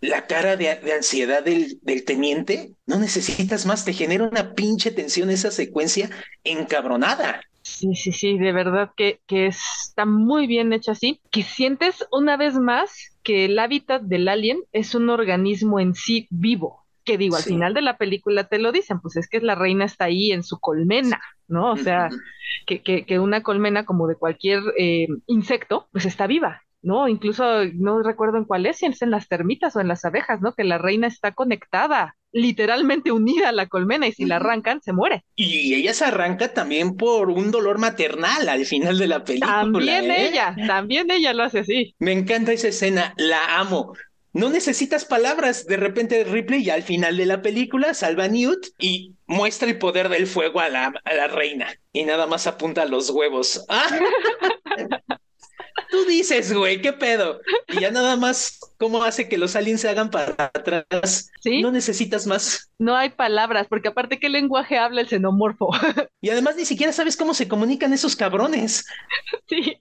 [0.00, 4.92] La cara de, de ansiedad del, del teniente, no necesitas más, te genera una pinche
[4.92, 6.10] tensión esa secuencia
[6.44, 7.40] encabronada.
[7.62, 12.36] Sí, sí, sí, de verdad que, que está muy bien hecho así, que sientes una
[12.36, 12.90] vez más
[13.22, 17.46] que el hábitat del alien es un organismo en sí vivo, que digo, al Sí.
[17.46, 20.42] final de la película te lo dicen, pues es que la reina está ahí en
[20.44, 21.72] su colmena, ¿no?
[21.72, 22.14] O sea,
[22.66, 27.08] que, que, que una colmena como de cualquier eh, insecto, pues está viva, ¿no?
[27.08, 30.40] Incluso no recuerdo en cuál es, si es en las termitas o en las abejas,
[30.40, 30.54] ¿no?
[30.54, 34.92] Que la reina está conectada, literalmente unida a la colmena y si la arrancan, se
[34.92, 35.24] muere.
[35.34, 39.60] Y ella se arranca también por un dolor maternal al final de la película.
[39.62, 40.28] También ¿eh?
[40.28, 41.94] ella, también ella lo hace así.
[41.98, 43.94] Me encanta esa escena, la amo.
[44.32, 45.66] No necesitas palabras.
[45.66, 49.78] De repente Ripley ya al final de la película salva a Newt y muestra el
[49.78, 51.66] poder del fuego a la, a la reina.
[51.92, 53.64] Y nada más apunta a los huevos.
[53.68, 53.88] ¡Ah!
[55.90, 57.40] Tú dices, güey, ¿qué pedo?
[57.68, 61.30] Y ya nada más, ¿cómo hace que los aliens se hagan para atrás?
[61.40, 61.62] Sí.
[61.62, 62.70] No necesitas más.
[62.78, 65.70] No hay palabras, porque aparte, ¿qué lenguaje habla el xenomorfo?
[66.20, 68.84] Y además ni siquiera sabes cómo se comunican esos cabrones.
[69.48, 69.78] sí.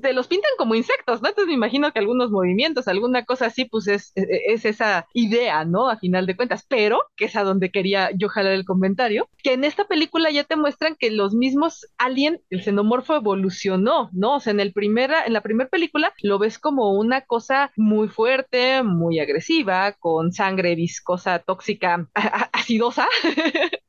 [0.00, 1.28] Te los pintan como insectos, ¿no?
[1.28, 5.88] Entonces me imagino que algunos movimientos, alguna cosa así, pues es, es esa idea, ¿no?
[5.88, 6.64] A final de cuentas.
[6.66, 10.44] Pero, que es a donde quería yo jalar el comentario, que en esta película ya
[10.44, 14.36] te muestran que los mismos alien, el xenomorfo evolucionó, ¿no?
[14.36, 18.08] O sea, en el primera, en la primera película lo ves como una cosa muy
[18.08, 22.06] fuerte, muy agresiva, con sangre viscosa, tóxica,
[22.52, 23.08] acidosa.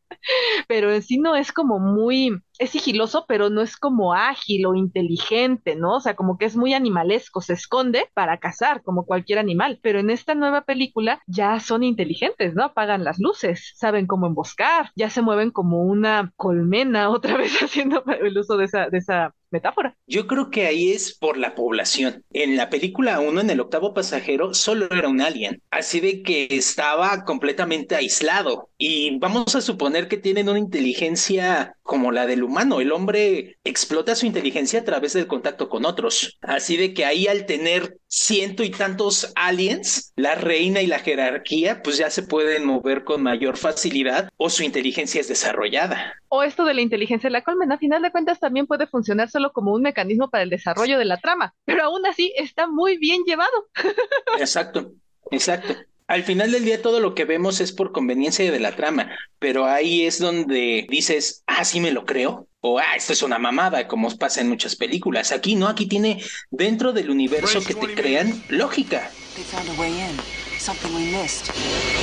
[0.67, 4.75] pero en sí no es como muy, es sigiloso, pero no es como ágil o
[4.75, 5.97] inteligente, ¿no?
[5.97, 9.99] O sea, como que es muy animalesco, se esconde para cazar como cualquier animal, pero
[9.99, 12.63] en esta nueva película ya son inteligentes, ¿no?
[12.63, 18.03] Apagan las luces, saben cómo emboscar, ya se mueven como una colmena, otra vez haciendo
[18.05, 19.95] el uso de esa, de esa metáfora.
[20.07, 22.25] Yo creo que ahí es por la población.
[22.31, 25.61] En la película 1, en el octavo pasajero, solo era un alien.
[25.69, 28.69] Así de que estaba completamente aislado.
[28.77, 32.81] Y vamos a suponer que tienen una inteligencia como la del humano.
[32.81, 36.37] El hombre explota su inteligencia a través del contacto con otros.
[36.41, 41.81] Así de que ahí al tener ciento y tantos aliens, la reina y la jerarquía
[41.81, 46.13] pues ya se pueden mover con mayor facilidad o su inteligencia es desarrollada.
[46.29, 49.29] O esto de la inteligencia de la colmena, a final de cuentas, también puede funcionar
[49.29, 52.97] solo como un mecanismo para el desarrollo de la trama, pero aún así está muy
[52.97, 53.67] bien llevado.
[54.39, 54.93] Exacto,
[55.31, 55.75] exacto.
[56.07, 59.65] Al final del día todo lo que vemos es por conveniencia de la trama, pero
[59.65, 63.87] ahí es donde dices, ah, sí me lo creo, o ah, esto es una mamada,
[63.87, 65.31] como pasa en muchas películas.
[65.31, 69.11] Aquí no, aquí tiene dentro del universo que te crean lógica.
[69.35, 70.17] They found a way in.
[70.59, 71.51] Something we missed.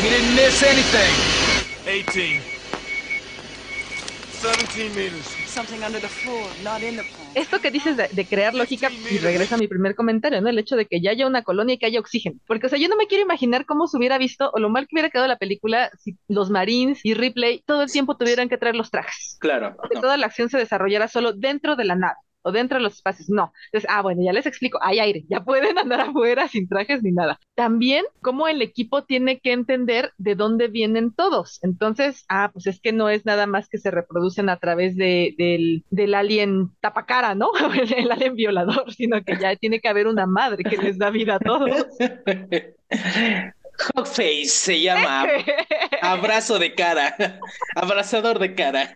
[0.02, 1.14] We didn't miss anything.
[1.86, 2.42] 18.
[4.40, 5.26] 17 meters.
[5.46, 7.19] Something under the floor, not in the.
[7.34, 10.48] Esto que dices de, de crear lógica, y regresa a mi primer comentario, ¿no?
[10.48, 12.36] El hecho de que ya haya una colonia y que haya oxígeno.
[12.46, 14.86] Porque, o sea, yo no me quiero imaginar cómo se hubiera visto o lo mal
[14.86, 18.58] que hubiera quedado la película si los Marines y Ripley todo el tiempo tuvieran que
[18.58, 19.36] traer los trajes.
[19.40, 19.76] Claro.
[19.88, 20.00] Que no.
[20.00, 22.16] toda la acción se desarrollara solo dentro de la nave.
[22.42, 23.28] O dentro de los espacios.
[23.28, 23.52] No.
[23.66, 27.12] Entonces, ah, bueno, ya les explico, hay aire, ya pueden andar afuera sin trajes ni
[27.12, 27.38] nada.
[27.54, 31.58] También cómo el equipo tiene que entender de dónde vienen todos.
[31.62, 35.34] Entonces, ah, pues es que no es nada más que se reproducen a través de,
[35.38, 37.50] del, del alien tapacara, ¿no?
[37.96, 41.36] el alien violador, sino que ya tiene que haber una madre que les da vida
[41.36, 41.86] a todos.
[43.94, 45.26] Hogface se llama.
[46.02, 47.38] Abrazo de cara.
[47.76, 48.94] Abrazador de cara.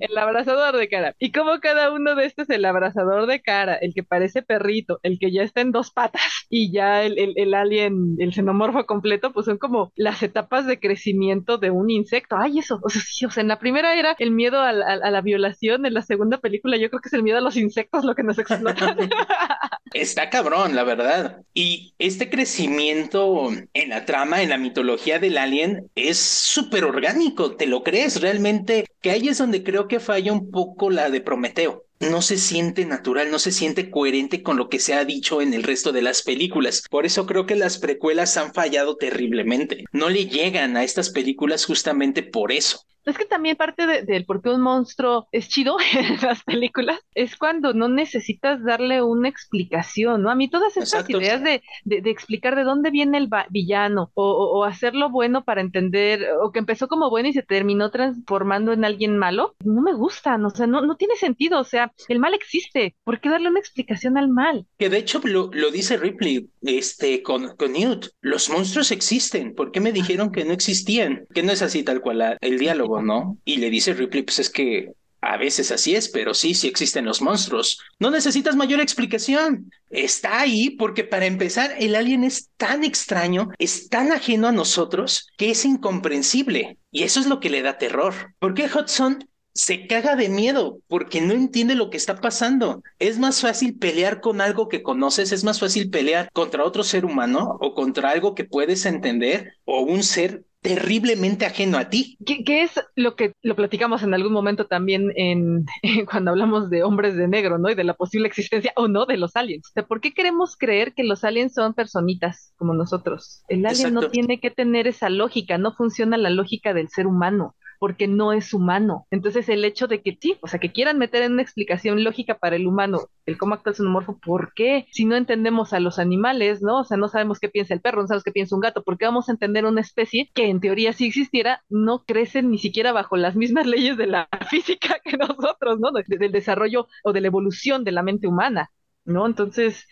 [0.00, 1.14] El abrazador de cara.
[1.18, 5.18] Y como cada uno de estos, el abrazador de cara, el que parece perrito, el
[5.18, 9.46] que ya está en dos patas y ya el, el, alien, el xenomorfo completo, pues
[9.46, 12.36] son como las etapas de crecimiento de un insecto.
[12.38, 12.80] Ay, eso.
[12.82, 15.86] O sea, sí, o sea en la primera era el miedo a, a, la violación,
[15.86, 18.22] en la segunda película yo creo que es el miedo a los insectos lo que
[18.22, 18.96] nos explota.
[19.92, 21.42] Está cabrón, la verdad.
[21.52, 27.66] Y este crecimiento en la trama, en la mitología del alien, es súper orgánico, ¿te
[27.66, 28.20] lo crees?
[28.20, 32.38] Realmente, que ahí es donde creo que falla un poco la de Prometeo no se
[32.38, 35.92] siente natural, no se siente coherente con lo que se ha dicho en el resto
[35.92, 36.84] de las películas.
[36.90, 39.84] Por eso creo que las precuelas han fallado terriblemente.
[39.92, 42.86] No le llegan a estas películas justamente por eso.
[43.04, 47.00] Es que también parte del de, por qué un monstruo es chido en las películas
[47.14, 50.30] es cuando no necesitas darle una explicación, ¿no?
[50.30, 54.64] A mí todas estas ideas de, de, explicar de dónde viene el villano o, o,
[54.64, 59.16] hacerlo bueno para entender, o que empezó como bueno y se terminó transformando en alguien
[59.16, 62.94] malo, no me gustan, o sea, no, no tiene sentido, o sea, el mal existe,
[63.04, 64.66] ¿por qué darle una explicación al mal?
[64.78, 69.72] Que de hecho lo, lo dice Ripley este, con, con Newt, los monstruos existen, ¿por
[69.72, 71.26] qué me dijeron que no existían?
[71.34, 73.00] Que no es así tal cual el diálogo.
[73.02, 73.38] ¿no?
[73.44, 77.04] Y le dice Ripley, pues es que a veces así es, pero sí, sí existen
[77.04, 77.78] los monstruos.
[77.98, 79.70] No necesitas mayor explicación.
[79.90, 85.28] Está ahí porque para empezar, el alien es tan extraño, es tan ajeno a nosotros,
[85.36, 86.78] que es incomprensible.
[86.90, 88.14] Y eso es lo que le da terror.
[88.38, 92.82] ¿Por qué Hudson se caga de miedo porque no entiende lo que está pasando.
[92.98, 97.04] Es más fácil pelear con algo que conoces, es más fácil pelear contra otro ser
[97.04, 102.18] humano o contra algo que puedes entender o un ser terriblemente ajeno a ti.
[102.24, 105.64] ¿Qué, es lo que lo platicamos en algún momento también en,
[106.10, 107.70] cuando hablamos de hombres de negro, ¿no?
[107.70, 109.72] Y de la posible existencia o no de los aliens.
[109.88, 113.42] ¿por qué queremos creer que los aliens son personitas como nosotros?
[113.48, 117.56] El alien no tiene que tener esa lógica, no funciona la lógica del ser humano
[117.80, 119.06] porque no es humano.
[119.10, 122.38] Entonces el hecho de que sí, o sea, que quieran meter en una explicación lógica
[122.38, 124.86] para el humano el cómo actúa el xenomorfo, ¿por qué?
[124.92, 126.80] Si no entendemos a los animales, ¿no?
[126.80, 128.98] O sea, no sabemos qué piensa el perro, no sabemos qué piensa un gato, ¿por
[128.98, 132.92] qué vamos a entender una especie que en teoría si existiera no crece ni siquiera
[132.92, 135.90] bajo las mismas leyes de la física que nosotros, ¿no?
[136.06, 138.70] del desarrollo o de la evolución de la mente humana,
[139.04, 139.26] ¿no?
[139.26, 139.86] Entonces,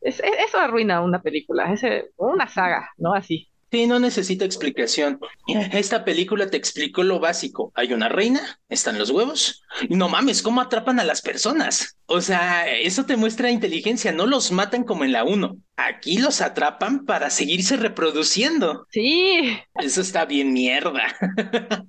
[0.00, 1.82] eso arruina una película, es
[2.16, 3.14] una saga, ¿no?
[3.14, 3.51] Así.
[3.72, 5.18] Sí, no necesita explicación.
[5.46, 7.72] Esta película te explicó lo básico.
[7.74, 9.62] Hay una reina, están los huevos.
[9.88, 11.96] No mames, ¿cómo atrapan a las personas?
[12.04, 15.56] O sea, eso te muestra inteligencia, no los matan como en la 1.
[15.76, 18.86] Aquí los atrapan para seguirse reproduciendo.
[18.90, 19.58] Sí.
[19.74, 21.02] Eso está bien mierda.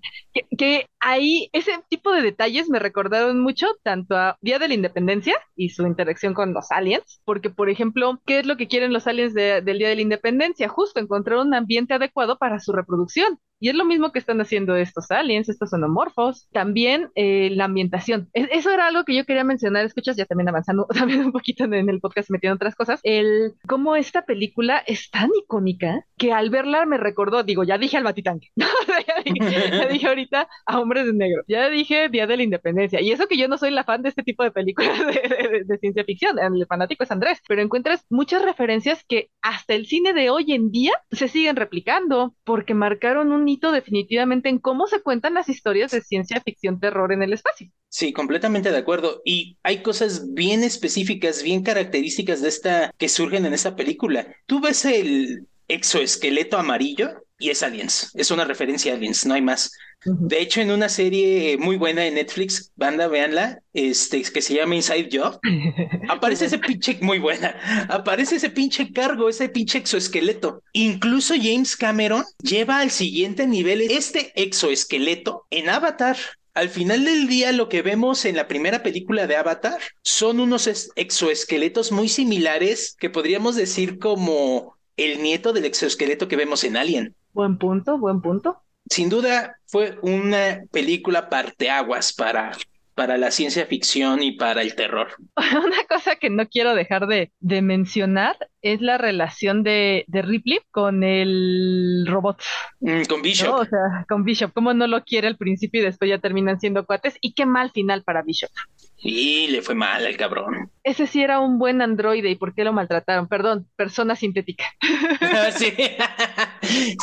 [0.58, 5.36] que, ahí ese tipo de detalles me recordaron mucho tanto a Día de la Independencia
[5.56, 9.06] y su interacción con los aliens, porque por ejemplo, ¿qué es lo que quieren los
[9.06, 10.70] aliens del Día de la Independencia?
[10.70, 13.40] Justo encontrar un ambiente adecuado para su reproducción.
[13.64, 16.50] Y es lo mismo que están haciendo estos aliens, estos xenomorfos.
[16.52, 18.30] También eh, la ambientación.
[18.34, 19.86] eso era algo que yo quería mencionar.
[19.86, 23.00] Escuchas, ya también avanzando también un poquito en, el podcast metiendo otras cosas.
[23.04, 27.96] El cómo esta película es tan icónica que al verla me recordó, digo, ya dije
[27.96, 28.50] al Batitanque.
[28.58, 31.44] ya, dije, ahorita a Hombres de Negro.
[31.48, 33.00] Ya dije Día de la Independencia.
[33.00, 35.78] Y eso que yo no soy la fan de este tipo de películas de, de
[35.78, 36.38] ciencia ficción.
[36.38, 37.40] El fanático es Andrés.
[37.48, 42.36] Pero encuentras muchas referencias que hasta el cine de hoy en día se siguen replicando
[42.44, 47.24] porque marcaron un definitivamente en cómo se cuentan las historias de ciencia ficción terror en
[47.24, 47.70] el espacio.
[47.90, 49.22] Sí, completamente de acuerdo.
[49.24, 54.28] Y hay cosas bien específicas, bien características de esta que surgen en esta película.
[54.46, 58.10] Tú ves el exoesqueleto amarillo y es Aliens.
[58.14, 59.74] Es una referencia a Aliens, no hay más.
[60.06, 64.76] De hecho, en una serie muy buena de Netflix, banda, véanla, este, que se llama
[64.76, 65.40] Inside Job,
[66.10, 67.54] aparece ese pinche, muy buena,
[67.90, 70.64] aparece ese pinche cargo, ese pinche exoesqueleto.
[70.72, 76.16] Incluso James Cameron lleva al siguiente nivel este exoesqueleto en Avatar.
[76.54, 80.70] Al final del día, lo que vemos en la primera película de Avatar son unos
[80.96, 87.16] exoesqueletos muy similares que podríamos decir como el nieto del exoesqueleto que vemos en Alien.
[87.34, 88.62] Buen punto, buen punto.
[88.90, 92.52] Sin duda fue una película parteaguas para
[92.96, 95.10] para la ciencia ficción y para el terror.
[95.66, 100.60] Una cosa que no quiero dejar de, de mencionar es la relación de, de, Ripley
[100.72, 102.42] con el robot.
[102.80, 103.48] Mm, con Bishop.
[103.48, 103.58] ¿no?
[103.58, 104.54] O sea, con Bishop.
[104.54, 107.18] Cómo no lo quiere al principio y después ya terminan siendo cuates.
[107.22, 108.52] Y qué mal final para Bishop.
[108.98, 110.72] Y le fue mal al cabrón.
[110.84, 112.30] Ese sí era un buen androide.
[112.30, 113.28] ¿Y por qué lo maltrataron?
[113.28, 114.66] Perdón, persona sintética.
[115.58, 115.74] sí.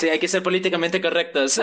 [0.01, 1.61] sí, hay que ser políticamente correctos.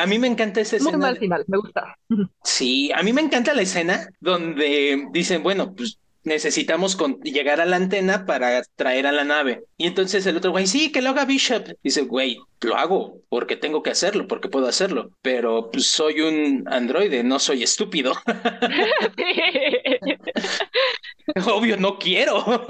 [0.00, 0.96] A mí me encanta esa escena.
[0.96, 1.96] Muy mal final, me gusta.
[2.42, 7.76] Sí, a mí me encanta la escena donde dicen, bueno, pues necesitamos llegar a la
[7.76, 9.64] antena para traer a la nave.
[9.76, 11.68] Y entonces el otro güey, sí, que lo haga Bishop.
[11.82, 16.64] Dice, güey, lo hago porque tengo que hacerlo, porque puedo hacerlo, pero pues, soy un
[16.68, 18.12] androide, no soy estúpido.
[21.46, 22.66] Obvio, no quiero.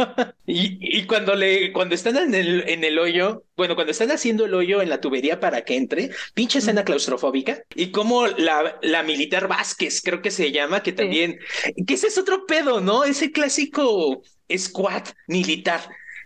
[0.47, 4.45] y, y, cuando le, cuando están en el, en el hoyo, bueno, cuando están haciendo
[4.45, 9.03] el hoyo en la tubería para que entre, pinche escena claustrofóbica, y como la, la
[9.03, 11.85] militar Vázquez, creo que se llama, que también, sí.
[11.85, 13.05] que ese es otro pedo, ¿no?
[13.05, 14.23] Ese clásico
[14.57, 15.81] squad militar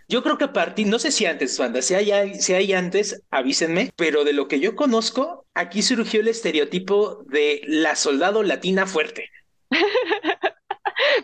[0.07, 3.23] yo creo que a partir, no sé si antes, banda, si hay, si hay antes,
[3.31, 8.85] avísenme, pero de lo que yo conozco, aquí surgió el estereotipo de la soldado latina
[8.87, 9.29] fuerte.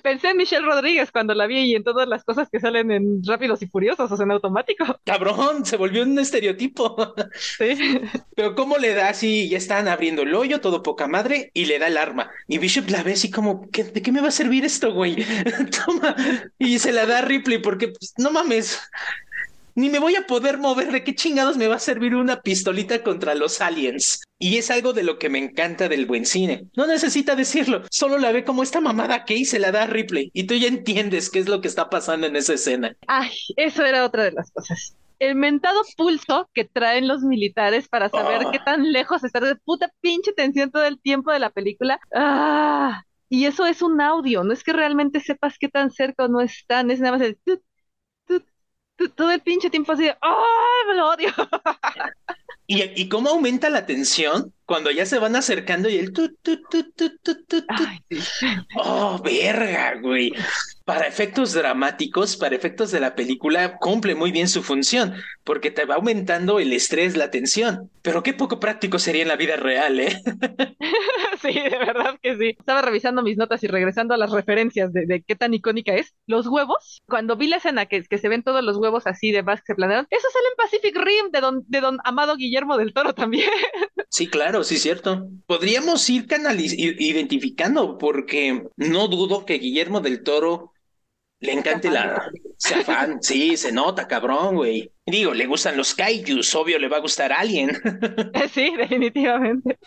[0.02, 3.24] Pensé en Michelle Rodríguez cuando la vi y en todas las cosas que salen en
[3.24, 4.86] Rápidos y Furiosos, o sea, en automático.
[5.06, 7.14] Cabrón, se volvió un estereotipo.
[7.36, 7.78] Sí.
[8.36, 9.50] Pero ¿cómo le da así?
[9.50, 12.32] Ya están abriendo el hoyo, todo poca madre, y le da el arma.
[12.48, 15.26] Y Bishop la ve así como, ¿qué, ¿de qué me va a servir esto, güey?
[15.86, 16.16] Toma.
[16.58, 18.80] Y se la da a Ripley porque, pues, no mames
[19.76, 20.92] ni me voy a poder mover.
[20.92, 24.22] ¿De qué chingados me va a servir una pistolita contra los aliens?
[24.42, 26.68] Y es algo de lo que me encanta del buen cine.
[26.76, 30.32] No necesita decirlo, solo la ve como esta mamada que se la da a Ripley.
[30.34, 32.98] Y tú ya entiendes qué es lo que está pasando en esa escena.
[33.08, 34.98] Ay, eso era otra de las cosas.
[35.20, 38.52] El mentado pulso que traen los militares para saber oh.
[38.52, 42.00] qué tan lejos está de puta pinche tensión todo el tiempo de la película.
[42.12, 46.28] Ah, y eso es un audio, no es que realmente sepas qué tan cerca o
[46.28, 47.62] no están, es nada más el tut,
[49.16, 51.30] todo el pinche tiempo así de ¡ay, me lo odio!
[52.74, 56.66] ¿Y, ¿Y cómo aumenta la tensión cuando ya se van acercando y el tu, tu,
[56.70, 57.84] tu, tu, tu, tu.
[58.76, 60.32] Oh, verga, güey.
[60.92, 65.14] Para efectos dramáticos, para efectos de la película, cumple muy bien su función,
[65.46, 67.90] porque te va aumentando el estrés, la tensión.
[68.02, 70.22] Pero qué poco práctico sería en la vida real, ¿eh?
[71.42, 72.56] sí, de verdad que sí.
[72.60, 76.14] Estaba revisando mis notas y regresando a las referencias de, de qué tan icónica es.
[76.28, 79.44] Los huevos, cuando vi la escena que, que se ven todos los huevos así de
[79.44, 82.94] Basque se planearon, eso sale en Pacific Rim de don, de don Amado Guillermo del
[82.94, 83.50] Toro también.
[84.14, 85.30] Sí, claro, sí, cierto.
[85.46, 90.74] Podríamos ir canaliz identificando, porque no dudo que Guillermo del Toro
[91.42, 92.32] le encante la.
[92.58, 93.22] Sea fan.
[93.22, 94.92] Sí, se nota, cabrón, güey.
[95.06, 97.72] Digo, le gustan los kaijus, obvio le va a gustar a alguien.
[98.54, 99.80] sí, definitivamente.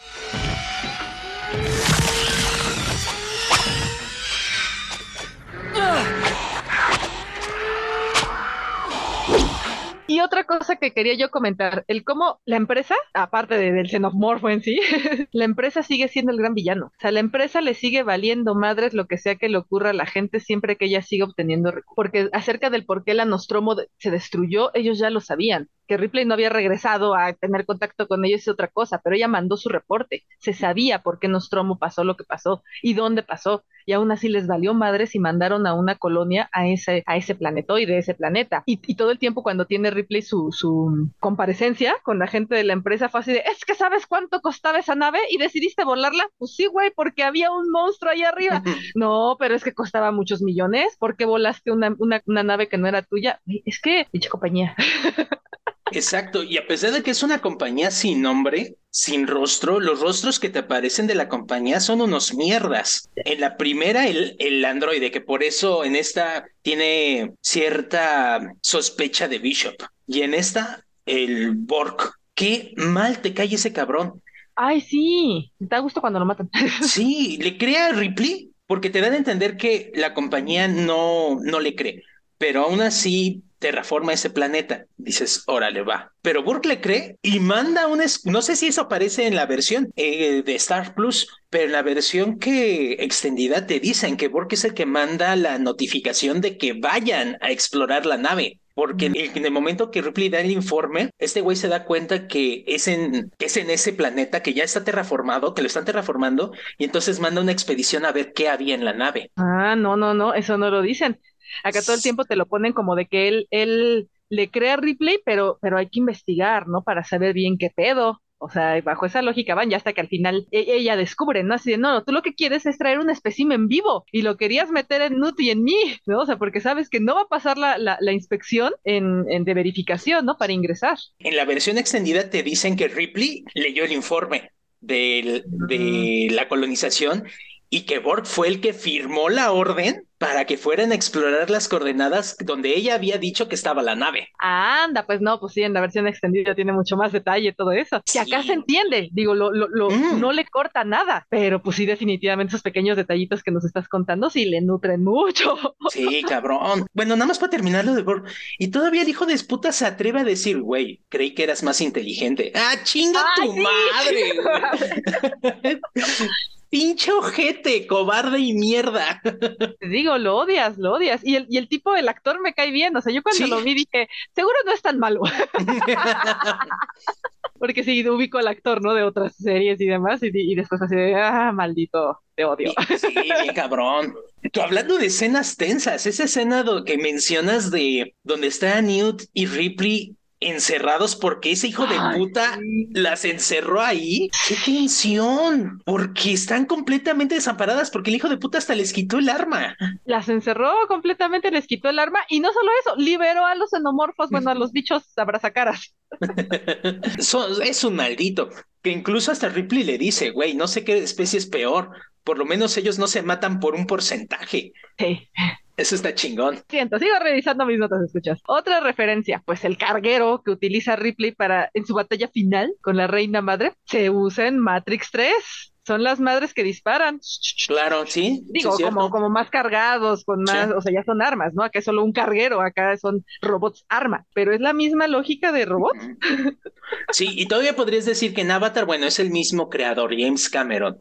[10.15, 14.49] Y otra cosa que quería yo comentar, el cómo la empresa, aparte de, del xenomorfo
[14.49, 14.79] en sí,
[15.33, 16.87] la empresa sigue siendo el gran villano.
[16.87, 19.93] O sea, la empresa le sigue valiendo madres lo que sea que le ocurra a
[19.93, 21.97] la gente siempre que ella siga obteniendo recursos.
[21.97, 25.69] Porque acerca del por qué la Nostromo se destruyó, ellos ya lo sabían.
[25.87, 29.29] Que Ripley no había regresado a tener contacto con ellos es otra cosa, pero ella
[29.29, 30.25] mandó su reporte.
[30.39, 34.29] Se sabía por qué Nostromo pasó lo que pasó y dónde pasó y aún así
[34.29, 38.63] les valió madres y mandaron a una colonia a ese, a ese planetoide, ese planeta.
[38.67, 42.65] Y, y todo el tiempo cuando tiene Ripley su, su comparecencia con la gente de
[42.65, 46.29] la empresa fue así de, es que sabes cuánto costaba esa nave y decidiste volarla.
[46.39, 48.63] Pues sí, güey, porque había un monstruo ahí arriba.
[48.95, 50.97] no, pero es que costaba muchos millones.
[50.99, 53.41] ¿Por qué volaste una, una, una nave que no era tuya?
[53.65, 54.75] Es que, dicha compañía.
[55.93, 60.41] Exacto, y a pesar de que es una compañía sin nombre, sin rostro, los rostros
[60.41, 63.11] que te aparecen de la compañía son unos mierdas.
[63.17, 69.39] En la primera, el, el androide, que por eso en esta tiene cierta sospecha de
[69.39, 69.75] Bishop.
[70.07, 72.13] Y en esta, el Borg.
[72.35, 74.21] Qué mal te cae ese cabrón.
[74.57, 76.51] Ay, sí, da gusto cuando lo matan.
[76.83, 81.61] sí, le crea a Ripley porque te dan a entender que la compañía no, no
[81.61, 82.03] le cree,
[82.39, 84.85] pero aún así terraforma ese planeta.
[84.99, 86.13] Dices, órale, va.
[86.21, 88.03] Pero Burke le cree y manda un...
[88.25, 91.81] No sé si eso aparece en la versión eh, de Star Plus, pero en la
[91.81, 96.75] versión que extendida te dicen que Burke es el que manda la notificación de que
[96.75, 98.61] vayan a explorar la nave.
[98.75, 101.85] Porque en el, en el, momento que Ripley da el informe, este güey se da
[101.85, 105.69] cuenta que es, en, que es en ese planeta que ya está terraformado, que lo
[105.69, 109.31] están terraformando, y entonces manda una expedición a ver qué había en la nave.
[109.37, 111.21] Ah, no, no, no, eso no lo dicen.
[111.63, 114.77] Acá todo el tiempo te lo ponen como de que él, él le crea a
[114.77, 116.83] Ripley, pero, pero hay que investigar, ¿no?
[116.83, 118.21] Para saber bien qué pedo.
[118.39, 121.55] O sea, bajo esa lógica van ya hasta que al final e- ella descubre, ¿no?
[121.55, 124.71] Así de, no, tú lo que quieres es traer un espécimen vivo y lo querías
[124.71, 125.75] meter en Nut y en mí,
[126.07, 126.21] ¿no?
[126.21, 129.45] O sea, porque sabes que no va a pasar la, la, la inspección en, en
[129.45, 130.37] de verificación, ¿no?
[130.37, 130.99] Para ingresar.
[131.19, 137.25] En la versión extendida te dicen que Ripley leyó el informe del- de la colonización
[137.71, 141.69] y que Borg fue el que firmó la orden para que fueran a explorar las
[141.69, 144.29] coordenadas donde ella había dicho que estaba la nave.
[144.39, 148.01] Anda, pues no, pues sí, en la versión extendida tiene mucho más detalle todo eso.
[148.11, 148.49] Que acá Sí.
[148.49, 150.21] se entiende, digo, lo, lo, lo- Mm.
[150.21, 154.31] no le corta nada, pero pues sí, definitivamente esos pequeños detallitos que nos estás contando
[154.31, 155.57] sí le nutren mucho.
[155.91, 156.87] Sí, cabrón.
[156.93, 158.25] Bueno, nada más para terminar lo de Borg.
[158.59, 161.81] Y todavía el hijo de puta se atreve a decir, güey, creí que eras más
[161.81, 162.53] inteligente.
[162.55, 163.63] ¡Ah, chinga ¡Ay, tu sí!
[163.63, 165.81] madre!
[166.75, 169.23] Pinche ojete, cobarde y mierda.
[169.79, 171.21] Te digo, lo odias, lo odias.
[171.23, 172.97] Y el, y el tipo, el actor me cae bien.
[172.97, 173.49] O sea, yo cuando Sí.
[173.49, 175.21] lo vi dije, seguro no es tan malo.
[177.61, 178.93] Porque sí, ubico al actor, ¿no?
[178.93, 180.21] De otras series y demás.
[180.25, 182.73] Y, y después así de, ah, maldito, te odio.
[182.99, 184.13] Sí, bien cabrón.
[184.53, 190.17] Tú hablando de escenas tensas, esa escena que mencionas de donde está Newt y Ripley
[190.45, 192.59] encerrados porque ese hijo de puta
[192.91, 194.29] las encerró ahí.
[194.49, 195.83] ¡Qué tensión!
[195.85, 199.77] Porque están completamente desamparadas porque el hijo de puta hasta les quitó el arma.
[200.05, 202.21] Las encerró completamente, les quitó el arma.
[202.29, 205.95] Y no solo eso, liberó a los xenomorfos, bueno, a los bichos abrazacaras.
[207.19, 208.51] So- es un maldito.
[208.83, 211.91] Que incluso hasta Ripley le dice, güey, no sé qué especie es peor.
[212.23, 214.73] Por lo menos ellos no se matan por un porcentaje.
[214.99, 215.29] Sí.
[215.77, 216.59] Eso está chingón.
[216.69, 218.41] Siento, sigo revisando mis notas, escuchas.
[218.47, 223.09] Otra referencia, pues el carguero que utiliza Ripley para en su batalla final con la
[223.09, 225.74] reina madre se usa en Matrix 3.
[225.87, 227.21] Son las madres que disparan.
[227.67, 228.43] Claro, sí.
[228.47, 230.73] Digo, como, como más cargados, con más, Sí.
[230.77, 231.63] o sea, ya son armas, ¿no?
[231.63, 235.65] Acá es solo un carguero, acá son robots arma, pero es la misma lógica de
[235.67, 235.99] robots.
[237.11, 241.01] Sí, y todavía podrías decir que en Avatar, bueno, es el mismo creador, James Cameron,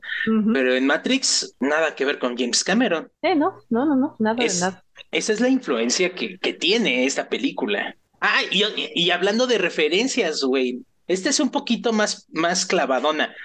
[0.54, 3.12] pero en Matrix, nada que ver con James Cameron.
[3.22, 4.84] Eh, no, no, no, no, nada Es- de nada.
[5.12, 7.96] Esa es la influencia que, que tiene esta película.
[8.22, 8.64] Ah, y,
[8.96, 13.36] y hablando de referencias, güey, esta es un poquito más, más clavadona,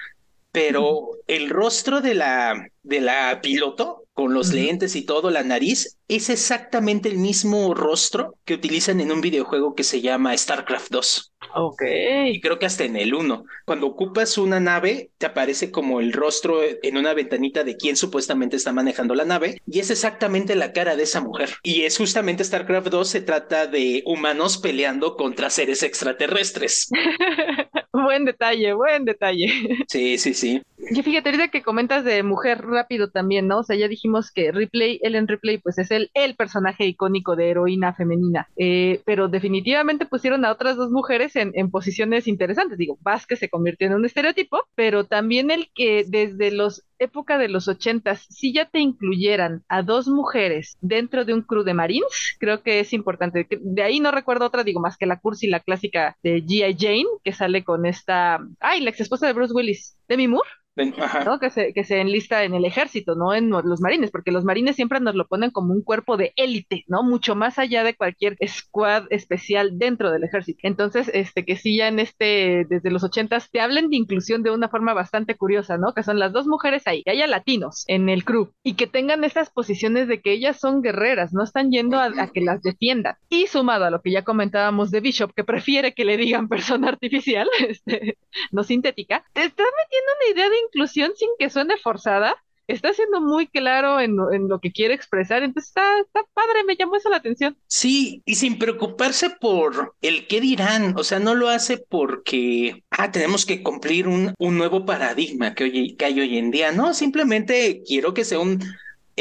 [0.59, 5.99] pero el rostro de la, de la piloto, con los lentes y todo, la nariz,
[6.09, 11.33] es exactamente el mismo rostro que utilizan en un videojuego que se llama StarCraft 2.
[11.55, 11.83] Ok.
[12.27, 13.45] Y creo que hasta en el 1.
[13.65, 18.57] Cuando ocupas una nave, te aparece como el rostro en una ventanita de quien supuestamente
[18.57, 19.61] está manejando la nave.
[19.67, 21.51] Y es exactamente la cara de esa mujer.
[21.63, 26.89] Y es justamente StarCraft 2, se trata de humanos peleando contra seres extraterrestres.
[27.93, 29.47] buen detalle, buen detalle.
[29.89, 30.63] Sí, sí, sí.
[30.91, 33.59] Y fíjate, ahorita que comentas de mujer rápido también, ¿no?
[33.59, 37.51] O sea, ya dijimos que Ripley, Ellen Ripley, pues es el, el personaje icónico de
[37.51, 38.49] heroína femenina.
[38.57, 42.79] Eh, pero definitivamente pusieron a otras dos mujeres en, posiciones interesantes.
[42.79, 47.49] Digo, Vázquez se convirtió en un estereotipo, pero también el que desde los época de
[47.49, 52.37] los ochentas, si ya te incluyeran a dos mujeres dentro de un crew de Marines,
[52.39, 53.47] creo que es importante.
[53.61, 56.77] De ahí no recuerdo otra, digo, más que la cursi, la clásica de G.I.
[56.79, 60.49] Jane, que sale con esta, ay, la ex esposa de Bruce Willis, Demi Moore.
[61.25, 61.39] ¿no?
[61.39, 64.77] Que se, que se enlista en el ejército, no en los marines, porque los marines
[64.77, 67.03] siempre nos lo ponen como un cuerpo de élite, ¿no?
[67.03, 70.61] Mucho más allá de cualquier squad especial dentro del ejército.
[70.63, 74.51] Entonces, este, que sí ya en este, desde los ochentas, te hablen de inclusión de
[74.51, 75.95] una forma bastante curiosa, ¿no?
[75.95, 79.25] Que son las dos mujeres ahí, que haya latinos en el crew, y que tengan
[79.25, 83.17] estas posiciones de que ellas son guerreras, no están yendo a, a que las defiendan.
[83.29, 86.89] Y sumado a lo que ya comentábamos de Bishop, que prefiere que le digan persona
[86.89, 88.19] artificial, este,
[88.53, 92.37] no sintética, te estás metiendo una idea de inclusión sin que suene forzada.
[92.67, 96.77] Está siendo muy claro en, en lo que quiere expresar, entonces está, está padre, me
[96.77, 97.57] llamó eso la atención.
[97.67, 103.11] Sí, y sin preocuparse por el qué dirán, o sea, no lo hace porque, ah,
[103.11, 106.93] tenemos que cumplir un, un nuevo paradigma que, hoy, que hay hoy en día, no,
[106.93, 108.61] simplemente quiero que sea un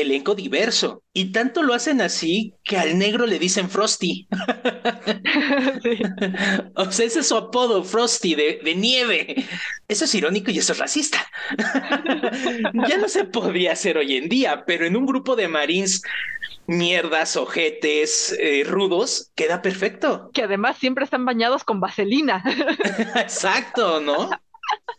[0.01, 1.03] elenco diverso.
[1.13, 4.27] Y tanto lo hacen así que al negro le dicen Frosty.
[5.83, 5.99] Sí.
[6.75, 9.45] O sea, ese es su apodo, Frosty, de, de nieve.
[9.87, 11.25] Eso es irónico y eso es racista.
[12.87, 16.01] Ya no se podía hacer hoy en día, pero en un grupo de marines
[16.67, 20.29] mierdas, ojetes, eh, rudos, queda perfecto.
[20.33, 22.43] Que además siempre están bañados con vaselina
[23.15, 24.29] Exacto, ¿no?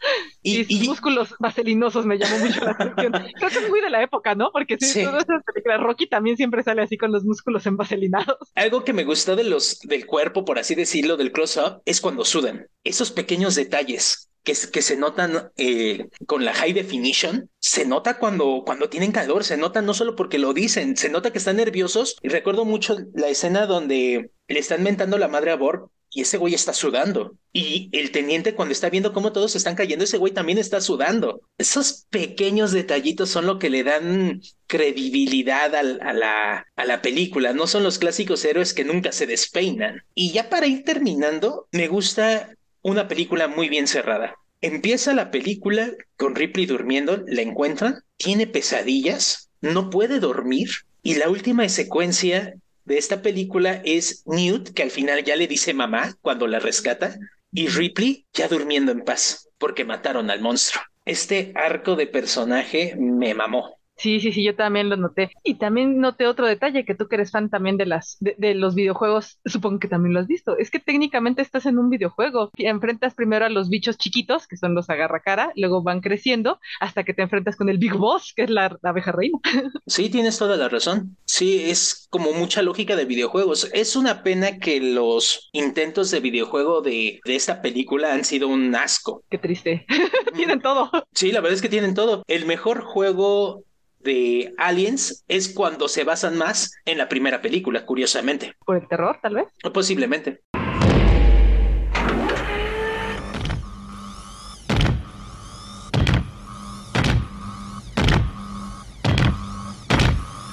[0.42, 3.12] y, Y, sus y- músculos vaselinosos me llamó mucho la atención.
[3.38, 4.50] Creo que es muy de la época, ¿no?
[4.52, 5.02] Porque sí, Sí.
[5.04, 8.36] todas esas películas, Rocky también siempre sale así con los músculos envaselinados.
[8.54, 12.24] algo que me gustó de los del cuerpo, por así decirlo, del close-up, es cuando
[12.24, 12.66] sudan.
[12.84, 18.62] Esos pequeños detalles que, que se notan eh, con la high definition, se nota cuando,
[18.64, 22.16] cuando tienen calor, se nota no solo porque lo dicen, se nota que están nerviosos.
[22.22, 26.36] Y recuerdo mucho la escena donde le están mentando la madre a Borg y ese
[26.36, 27.36] güey está sudando.
[27.52, 31.42] Y el teniente cuando está viendo cómo todos están cayendo, ese güey también está sudando.
[31.58, 37.52] Esos pequeños detallitos son lo que le dan credibilidad a, la, a la película.
[37.52, 40.02] No son los clásicos héroes que nunca se despeinan.
[40.12, 42.50] Y ya para ir terminando, me gusta
[42.82, 44.34] una película muy bien cerrada.
[44.60, 50.68] Empieza la película con Ripley durmiendo, la encuentran, tiene pesadillas, no puede dormir
[51.04, 52.54] y la última secuencia
[52.88, 57.18] de esta película es Newt, que al final ya le dice mamá cuando la rescata,
[57.52, 60.82] y Ripley ya durmiendo en paz porque mataron al monstruo.
[61.04, 63.77] Este arco de personaje me mamó.
[63.98, 65.32] Sí, sí, sí, yo también lo noté.
[65.42, 68.76] Y también noté otro detalle, que tú que eres fan también de las de, los
[68.76, 70.56] videojuegos, supongo que también lo has visto.
[70.56, 72.50] Es que técnicamente estás en un videojuego.
[72.56, 76.60] Y enfrentas primero a los bichos chiquitos, que son los agarra cara, luego van creciendo
[76.80, 79.38] hasta que te enfrentas con el Big Boss, que es la, abeja reina.
[79.86, 81.16] Sí, tienes toda la razón.
[81.24, 83.70] Sí, es como mucha lógica de videojuegos.
[83.72, 88.74] Es una pena que los intentos de videojuego de, de esta película han sido un
[88.74, 89.24] asco.
[89.30, 89.86] Qué triste.
[90.34, 90.90] tienen todo.
[91.14, 92.22] Sí, la verdad es que tienen todo.
[92.28, 93.64] El mejor juego
[94.00, 98.54] de Aliens es cuando se basan más en la primera película, curiosamente.
[98.64, 99.46] ¿Por el terror, tal vez?
[99.72, 100.40] Posiblemente.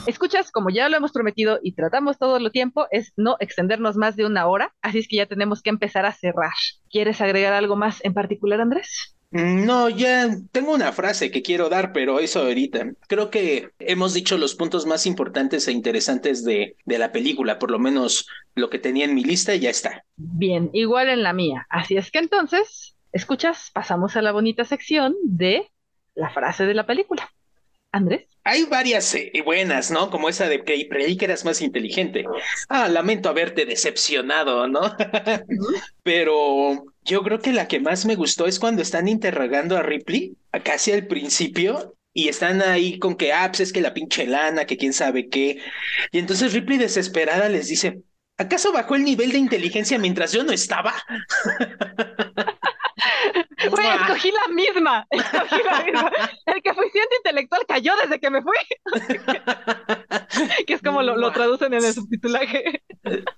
[0.08, 4.16] Escuchas, como ya lo hemos prometido y tratamos todo el tiempo, es no extendernos más
[4.16, 6.54] de una hora, así es que ya tenemos que empezar a cerrar.
[6.92, 9.15] ¿Quieres agregar algo más en particular, Andrés?
[9.36, 12.94] Mm, no, ya tengo una frase que quiero dar, pero eso ahorita.
[13.10, 17.70] Creo que hemos dicho los puntos más importantes e interesantes de, de la película, por
[17.70, 20.06] lo menos lo que tenía en mi lista ya está.
[20.16, 21.68] Bien, igual en la mía.
[21.70, 25.70] Así es que entonces, escuchas, pasamos a la bonita sección de
[26.14, 27.30] la frase de la película.
[27.92, 28.38] Andrés.
[28.46, 30.10] Hay varias eh, buenas, ¿no?
[30.10, 32.26] Como esa de que creí que eras más inteligente.
[32.70, 34.82] Ah, lamento haberte decepcionado, ¿no?
[36.04, 40.36] Pero yo creo que la que más me gustó es cuando están interrogando a Ripley,
[40.64, 44.66] casi al principio, y están ahí con que, ah, pues es que la pinche lana,
[44.66, 45.60] que quién sabe qué.
[46.12, 48.02] Y entonces Ripley desesperada les dice,
[48.38, 50.94] ¿acaso bajó el nivel de inteligencia mientras yo no estaba?
[53.70, 55.08] Güey, escogí la misma.
[55.12, 56.12] Escogí la misma.
[56.46, 58.56] El coeficiente intelectual cayó desde que me fui.
[60.68, 62.82] que es como lo, lo, traducen en el subtitulaje.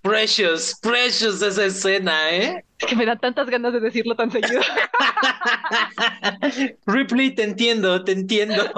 [0.01, 2.63] Precious, precious esa escena, ¿eh?
[2.79, 4.61] Es que me da tantas ganas de decirlo tan seguido.
[6.85, 8.71] Ripley, te entiendo, te entiendo.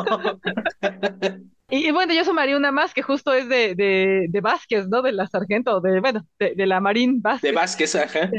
[1.70, 5.02] Y, bueno, yo sumaría una más que justo es de, de, de Vázquez, ¿no?
[5.02, 7.52] De la sargento, de, bueno, de, de la Marín Vázquez.
[7.52, 8.32] De Vázquez, ajá.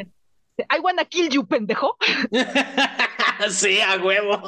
[0.71, 1.97] I wanna kill you, pendejo.
[3.51, 4.43] sí, a huevo.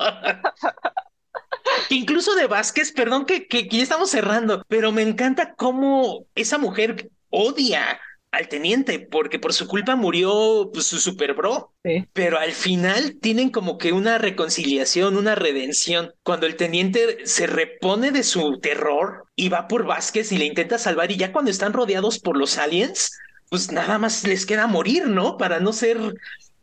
[1.90, 7.10] Incluso de Vázquez, perdón que, que, ya estamos cerrando, pero me encanta cómo esa mujer
[7.30, 8.00] odia
[8.32, 11.74] al teniente, porque por su culpa murió pues, su super bro.
[12.14, 16.14] Pero al final tienen como que una reconciliación, una redención.
[16.22, 20.78] Cuando el teniente se repone de su terror y va por Vázquez y le intenta
[20.78, 23.10] salvar, y ya cuando están rodeados por los aliens,
[23.52, 25.36] pues nada más les queda morir, ¿no?
[25.36, 25.98] Para no ser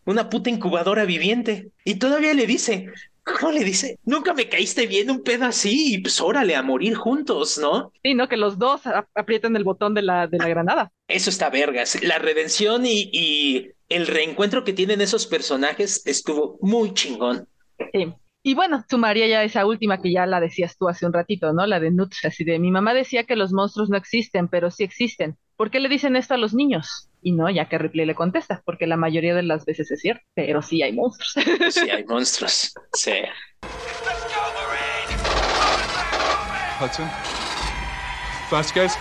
[0.06, 1.70] una puta incubadora viviente.
[1.86, 2.88] Y todavía le dice,
[3.24, 4.00] ¿cómo le dice?
[4.06, 7.92] Nunca me caíste bien un pedo así, y pues órale, a morir juntos, ¿no?
[8.02, 8.28] Sí, ¿no?
[8.28, 8.82] Que los dos
[9.14, 10.92] aprietan el botón de la, de la granada.
[11.08, 12.02] Eso está vergas.
[12.02, 17.48] La redención y, y el reencuentro que tienen esos personajes estuvo muy chingón.
[17.94, 18.12] Sí.
[18.42, 21.68] Y bueno, sumaría ya esa última que ya la decías tú hace un ratito, ¿no?
[21.68, 24.84] La de Nuts, así de mi mamá decía que los monstruos no existen, pero sí
[24.84, 25.38] existen.
[25.60, 27.10] ¿Por qué le dicen esto a los niños?
[27.22, 30.24] Y no, ya que Ripley le contesta, porque la mayoría de las veces es cierto,
[30.34, 31.34] pero sí hay monstruos.
[31.72, 33.12] Sí hay monstruos, sí.
[36.80, 37.10] Hudson?
[38.50, 38.94] Vasquez?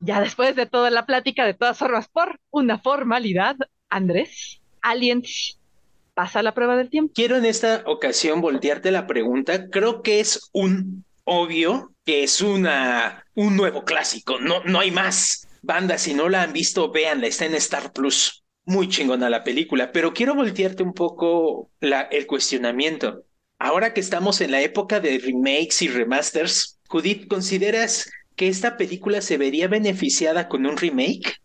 [0.00, 3.54] Ya después de toda la plática, de todas formas, por una formalidad,
[3.88, 5.60] Andrés, Aliens
[6.16, 7.12] pasa la prueba del tiempo.
[7.14, 9.68] Quiero en esta ocasión voltearte la pregunta.
[9.68, 14.40] Creo que es un obvio que es una un nuevo clásico.
[14.40, 15.46] No, no hay más.
[15.60, 18.42] Banda, si no la han visto, véanla, está en Star Plus.
[18.64, 23.24] Muy chingona la película, pero quiero voltearte un poco el cuestionamiento.
[23.58, 29.20] Ahora que estamos en la época de remakes y remasters, Judith, ¿consideras que esta película
[29.20, 31.36] se vería beneficiada con un remake?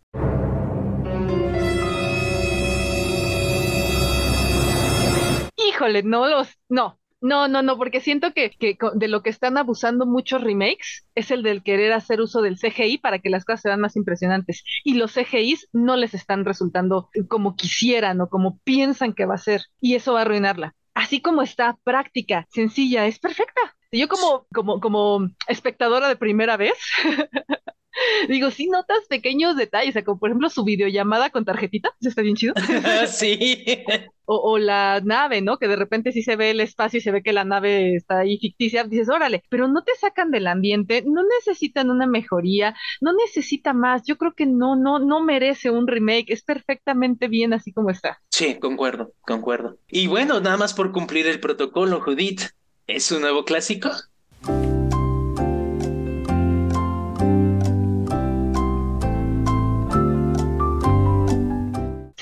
[5.72, 8.50] Híjole, no los, no, no, no, no, porque siento que,
[8.94, 12.98] de lo que están abusando muchos remakes es el del querer hacer uso del CGI
[12.98, 14.64] para que las cosas sean más impresionantes.
[14.84, 19.38] Y los CGIs no les están resultando como quisieran o como piensan que va a
[19.38, 19.62] ser.
[19.80, 20.74] Y eso va a arruinarla.
[20.94, 23.60] Así como está práctica, sencilla, es perfecta.
[23.92, 26.74] Yo como, como, como espectadora de primera vez,
[28.28, 32.08] Digo, sí notas pequeños detalles, o sea, como por ejemplo su videollamada con tarjetita, eso
[32.08, 32.54] está bien chido.
[33.06, 33.64] sí.
[34.24, 35.58] O, o, la nave, ¿no?
[35.58, 38.20] Que de repente sí se ve el espacio y se ve que la nave está
[38.20, 43.12] ahí ficticia, dices, órale, pero no te sacan del ambiente, no necesitan una mejoría, no
[43.12, 47.72] necesita más, yo creo que no, no, no merece un remake, es perfectamente bien así
[47.72, 48.20] como está.
[48.30, 49.76] Sí, concuerdo, concuerdo.
[49.88, 52.42] Y bueno, nada más por cumplir el protocolo, Judith,
[52.86, 53.90] ¿es un nuevo clásico?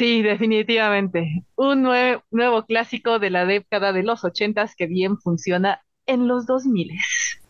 [0.01, 1.44] Sí, definitivamente.
[1.57, 6.64] Un nuevo clásico de la década de los ochentas que bien funciona en los dos
[6.64, 7.03] miles.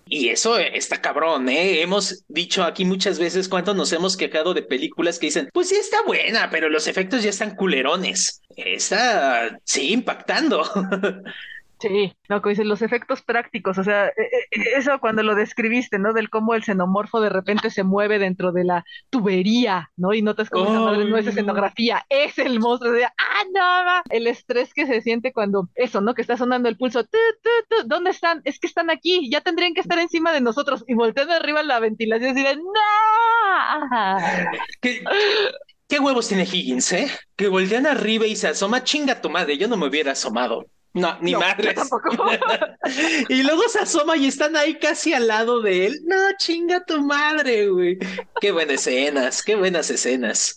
[0.09, 1.80] Y eso está cabrón, ¿eh?
[1.80, 5.76] Hemos dicho aquí muchas veces cuánto nos hemos quejado de películas que dicen, pues sí
[5.76, 8.42] está buena, pero los efectos ya están culerones.
[8.57, 10.64] Está, sí, impactando.
[11.80, 14.12] Sí, no, como dicen los efectos prácticos, o sea, e,
[14.50, 16.12] e, eso cuando lo describiste, ¿no?
[16.12, 20.12] Del cómo el xenomorfo de repente se mueve dentro de la tubería, ¿no?
[20.12, 23.12] Y notas como esa madre no es escenografía, es el monstruo, de, ah,
[23.54, 26.12] no, el estrés que se siente cuando eso, ¿no?
[26.14, 27.02] Que está sonando el pulso,
[27.86, 28.42] ¿dónde están?
[28.44, 31.80] Es que están aquí, ya tendrían que estar encima de nosotros, y voltean arriba la
[31.80, 34.18] ventilación y dicen, ¡no!
[34.82, 35.02] ¿Qué,
[35.88, 37.08] ¿Qué huevos tiene Higgins, eh?
[37.36, 40.66] Que voltean arriba y se asoma, chinga tu madre, yo no me hubiera asomado.
[40.93, 41.74] No, ni madre.
[43.28, 46.01] y luego se asoma y están ahí casi al lado de él.
[46.05, 47.99] No, chinga tu madre, güey.
[48.41, 50.55] Qué buenas escenas, qué buenas escenas.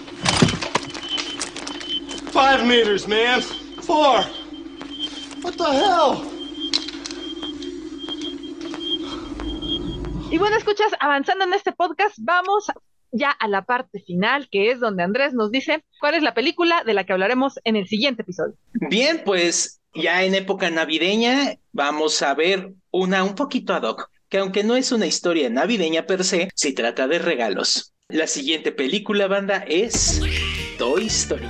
[2.31, 3.41] Five meters, man.
[3.83, 4.21] Four.
[5.43, 6.33] What the hell?
[10.31, 12.65] Y bueno, escuchas, avanzando en este podcast, vamos
[13.11, 16.83] ya a la parte final, que es donde Andrés nos dice cuál es la película
[16.83, 18.55] de la que hablaremos en el siguiente episodio.
[18.89, 24.39] Bien, pues ya en época navideña vamos a ver una un poquito ad hoc, que
[24.39, 27.93] aunque no es una historia navideña per se, se trata de regalos.
[28.09, 30.21] La siguiente película, banda, es
[30.77, 31.47] Toy Story.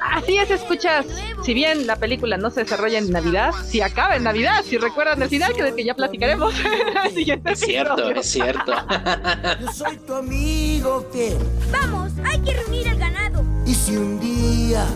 [0.00, 1.06] Así es, escuchas.
[1.44, 5.22] Si bien la película no se desarrolla en Navidad, si acaba en Navidad, si recuerdan
[5.22, 6.54] el final, que del que ya platicaremos.
[7.04, 8.72] es cierto, es cierto.
[9.60, 11.38] Yo soy tu amigo fiel.
[11.70, 13.44] Vamos, hay que reunir el ganado.
[13.66, 14.86] Y si un día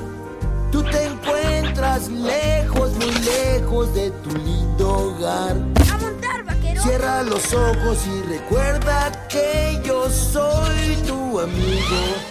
[0.72, 5.56] Tú te encuentras lejos, muy lejos de tu lindo hogar.
[5.92, 6.82] A montar, vaquero.
[6.82, 12.22] Cierra los ojos y recuerda que yo soy tu amigo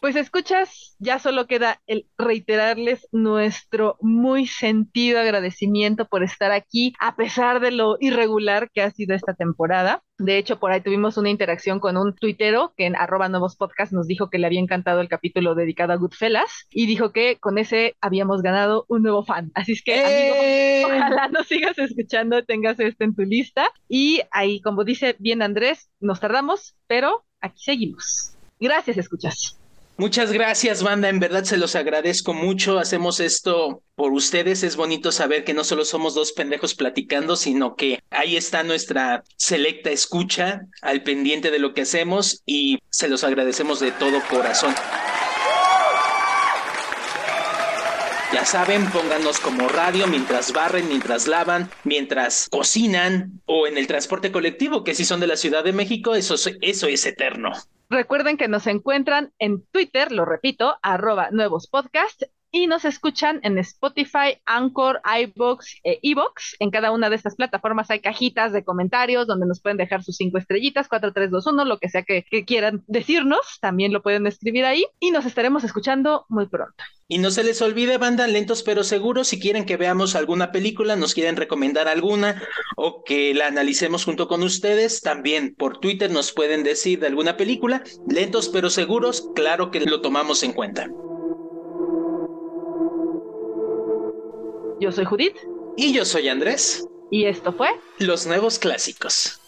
[0.00, 7.16] Pues escuchas, ya solo queda el reiterarles nuestro muy sentido agradecimiento por estar aquí, a
[7.16, 10.02] pesar de lo irregular que ha sido esta temporada.
[10.16, 13.92] De hecho, por ahí tuvimos una interacción con un tuitero que en arroba nuevos podcast
[13.92, 17.58] nos dijo que le había encantado el capítulo dedicado a Goodfellas y dijo que con
[17.58, 19.52] ese habíamos ganado un nuevo fan.
[19.54, 20.82] Así es que, amigo, ¡Eh!
[20.86, 23.66] ojalá nos sigas escuchando, tengas este en tu lista.
[23.86, 28.34] Y ahí, como dice bien Andrés, nos tardamos, pero aquí seguimos.
[28.58, 29.59] Gracias, escuchas.
[30.00, 31.10] Muchas gracias, banda.
[31.10, 32.78] En verdad se los agradezco mucho.
[32.78, 34.62] Hacemos esto por ustedes.
[34.62, 39.24] Es bonito saber que no solo somos dos pendejos platicando, sino que ahí está nuestra
[39.36, 44.74] selecta escucha al pendiente de lo que hacemos y se los agradecemos de todo corazón.
[48.32, 54.30] Ya saben, pónganos como radio mientras barren, mientras lavan, mientras cocinan o en el transporte
[54.30, 57.52] colectivo, que si son de la Ciudad de México, eso, eso es eterno.
[57.88, 62.22] Recuerden que nos encuentran en Twitter, lo repito, arroba nuevos podcast
[62.52, 66.56] y nos escuchan en Spotify, Anchor, iBox e iBox.
[66.58, 70.16] En cada una de estas plataformas hay cajitas de comentarios donde nos pueden dejar sus
[70.16, 74.02] cinco estrellitas, cuatro, tres, dos, uno, lo que sea que, que quieran decirnos, también lo
[74.02, 76.82] pueden escribir ahí y nos estaremos escuchando muy pronto.
[77.08, 80.94] Y no se les olvide, banda, lentos pero seguros, si quieren que veamos alguna película,
[80.94, 82.40] nos quieren recomendar alguna
[82.76, 87.36] o que la analicemos junto con ustedes, también por Twitter nos pueden decir de alguna
[87.36, 90.88] película, lentos pero seguros, claro que lo tomamos en cuenta.
[94.80, 95.36] Yo soy Judith.
[95.76, 96.86] Y yo soy Andrés.
[97.10, 97.68] Y esto fue
[97.98, 99.39] Los Nuevos Clásicos.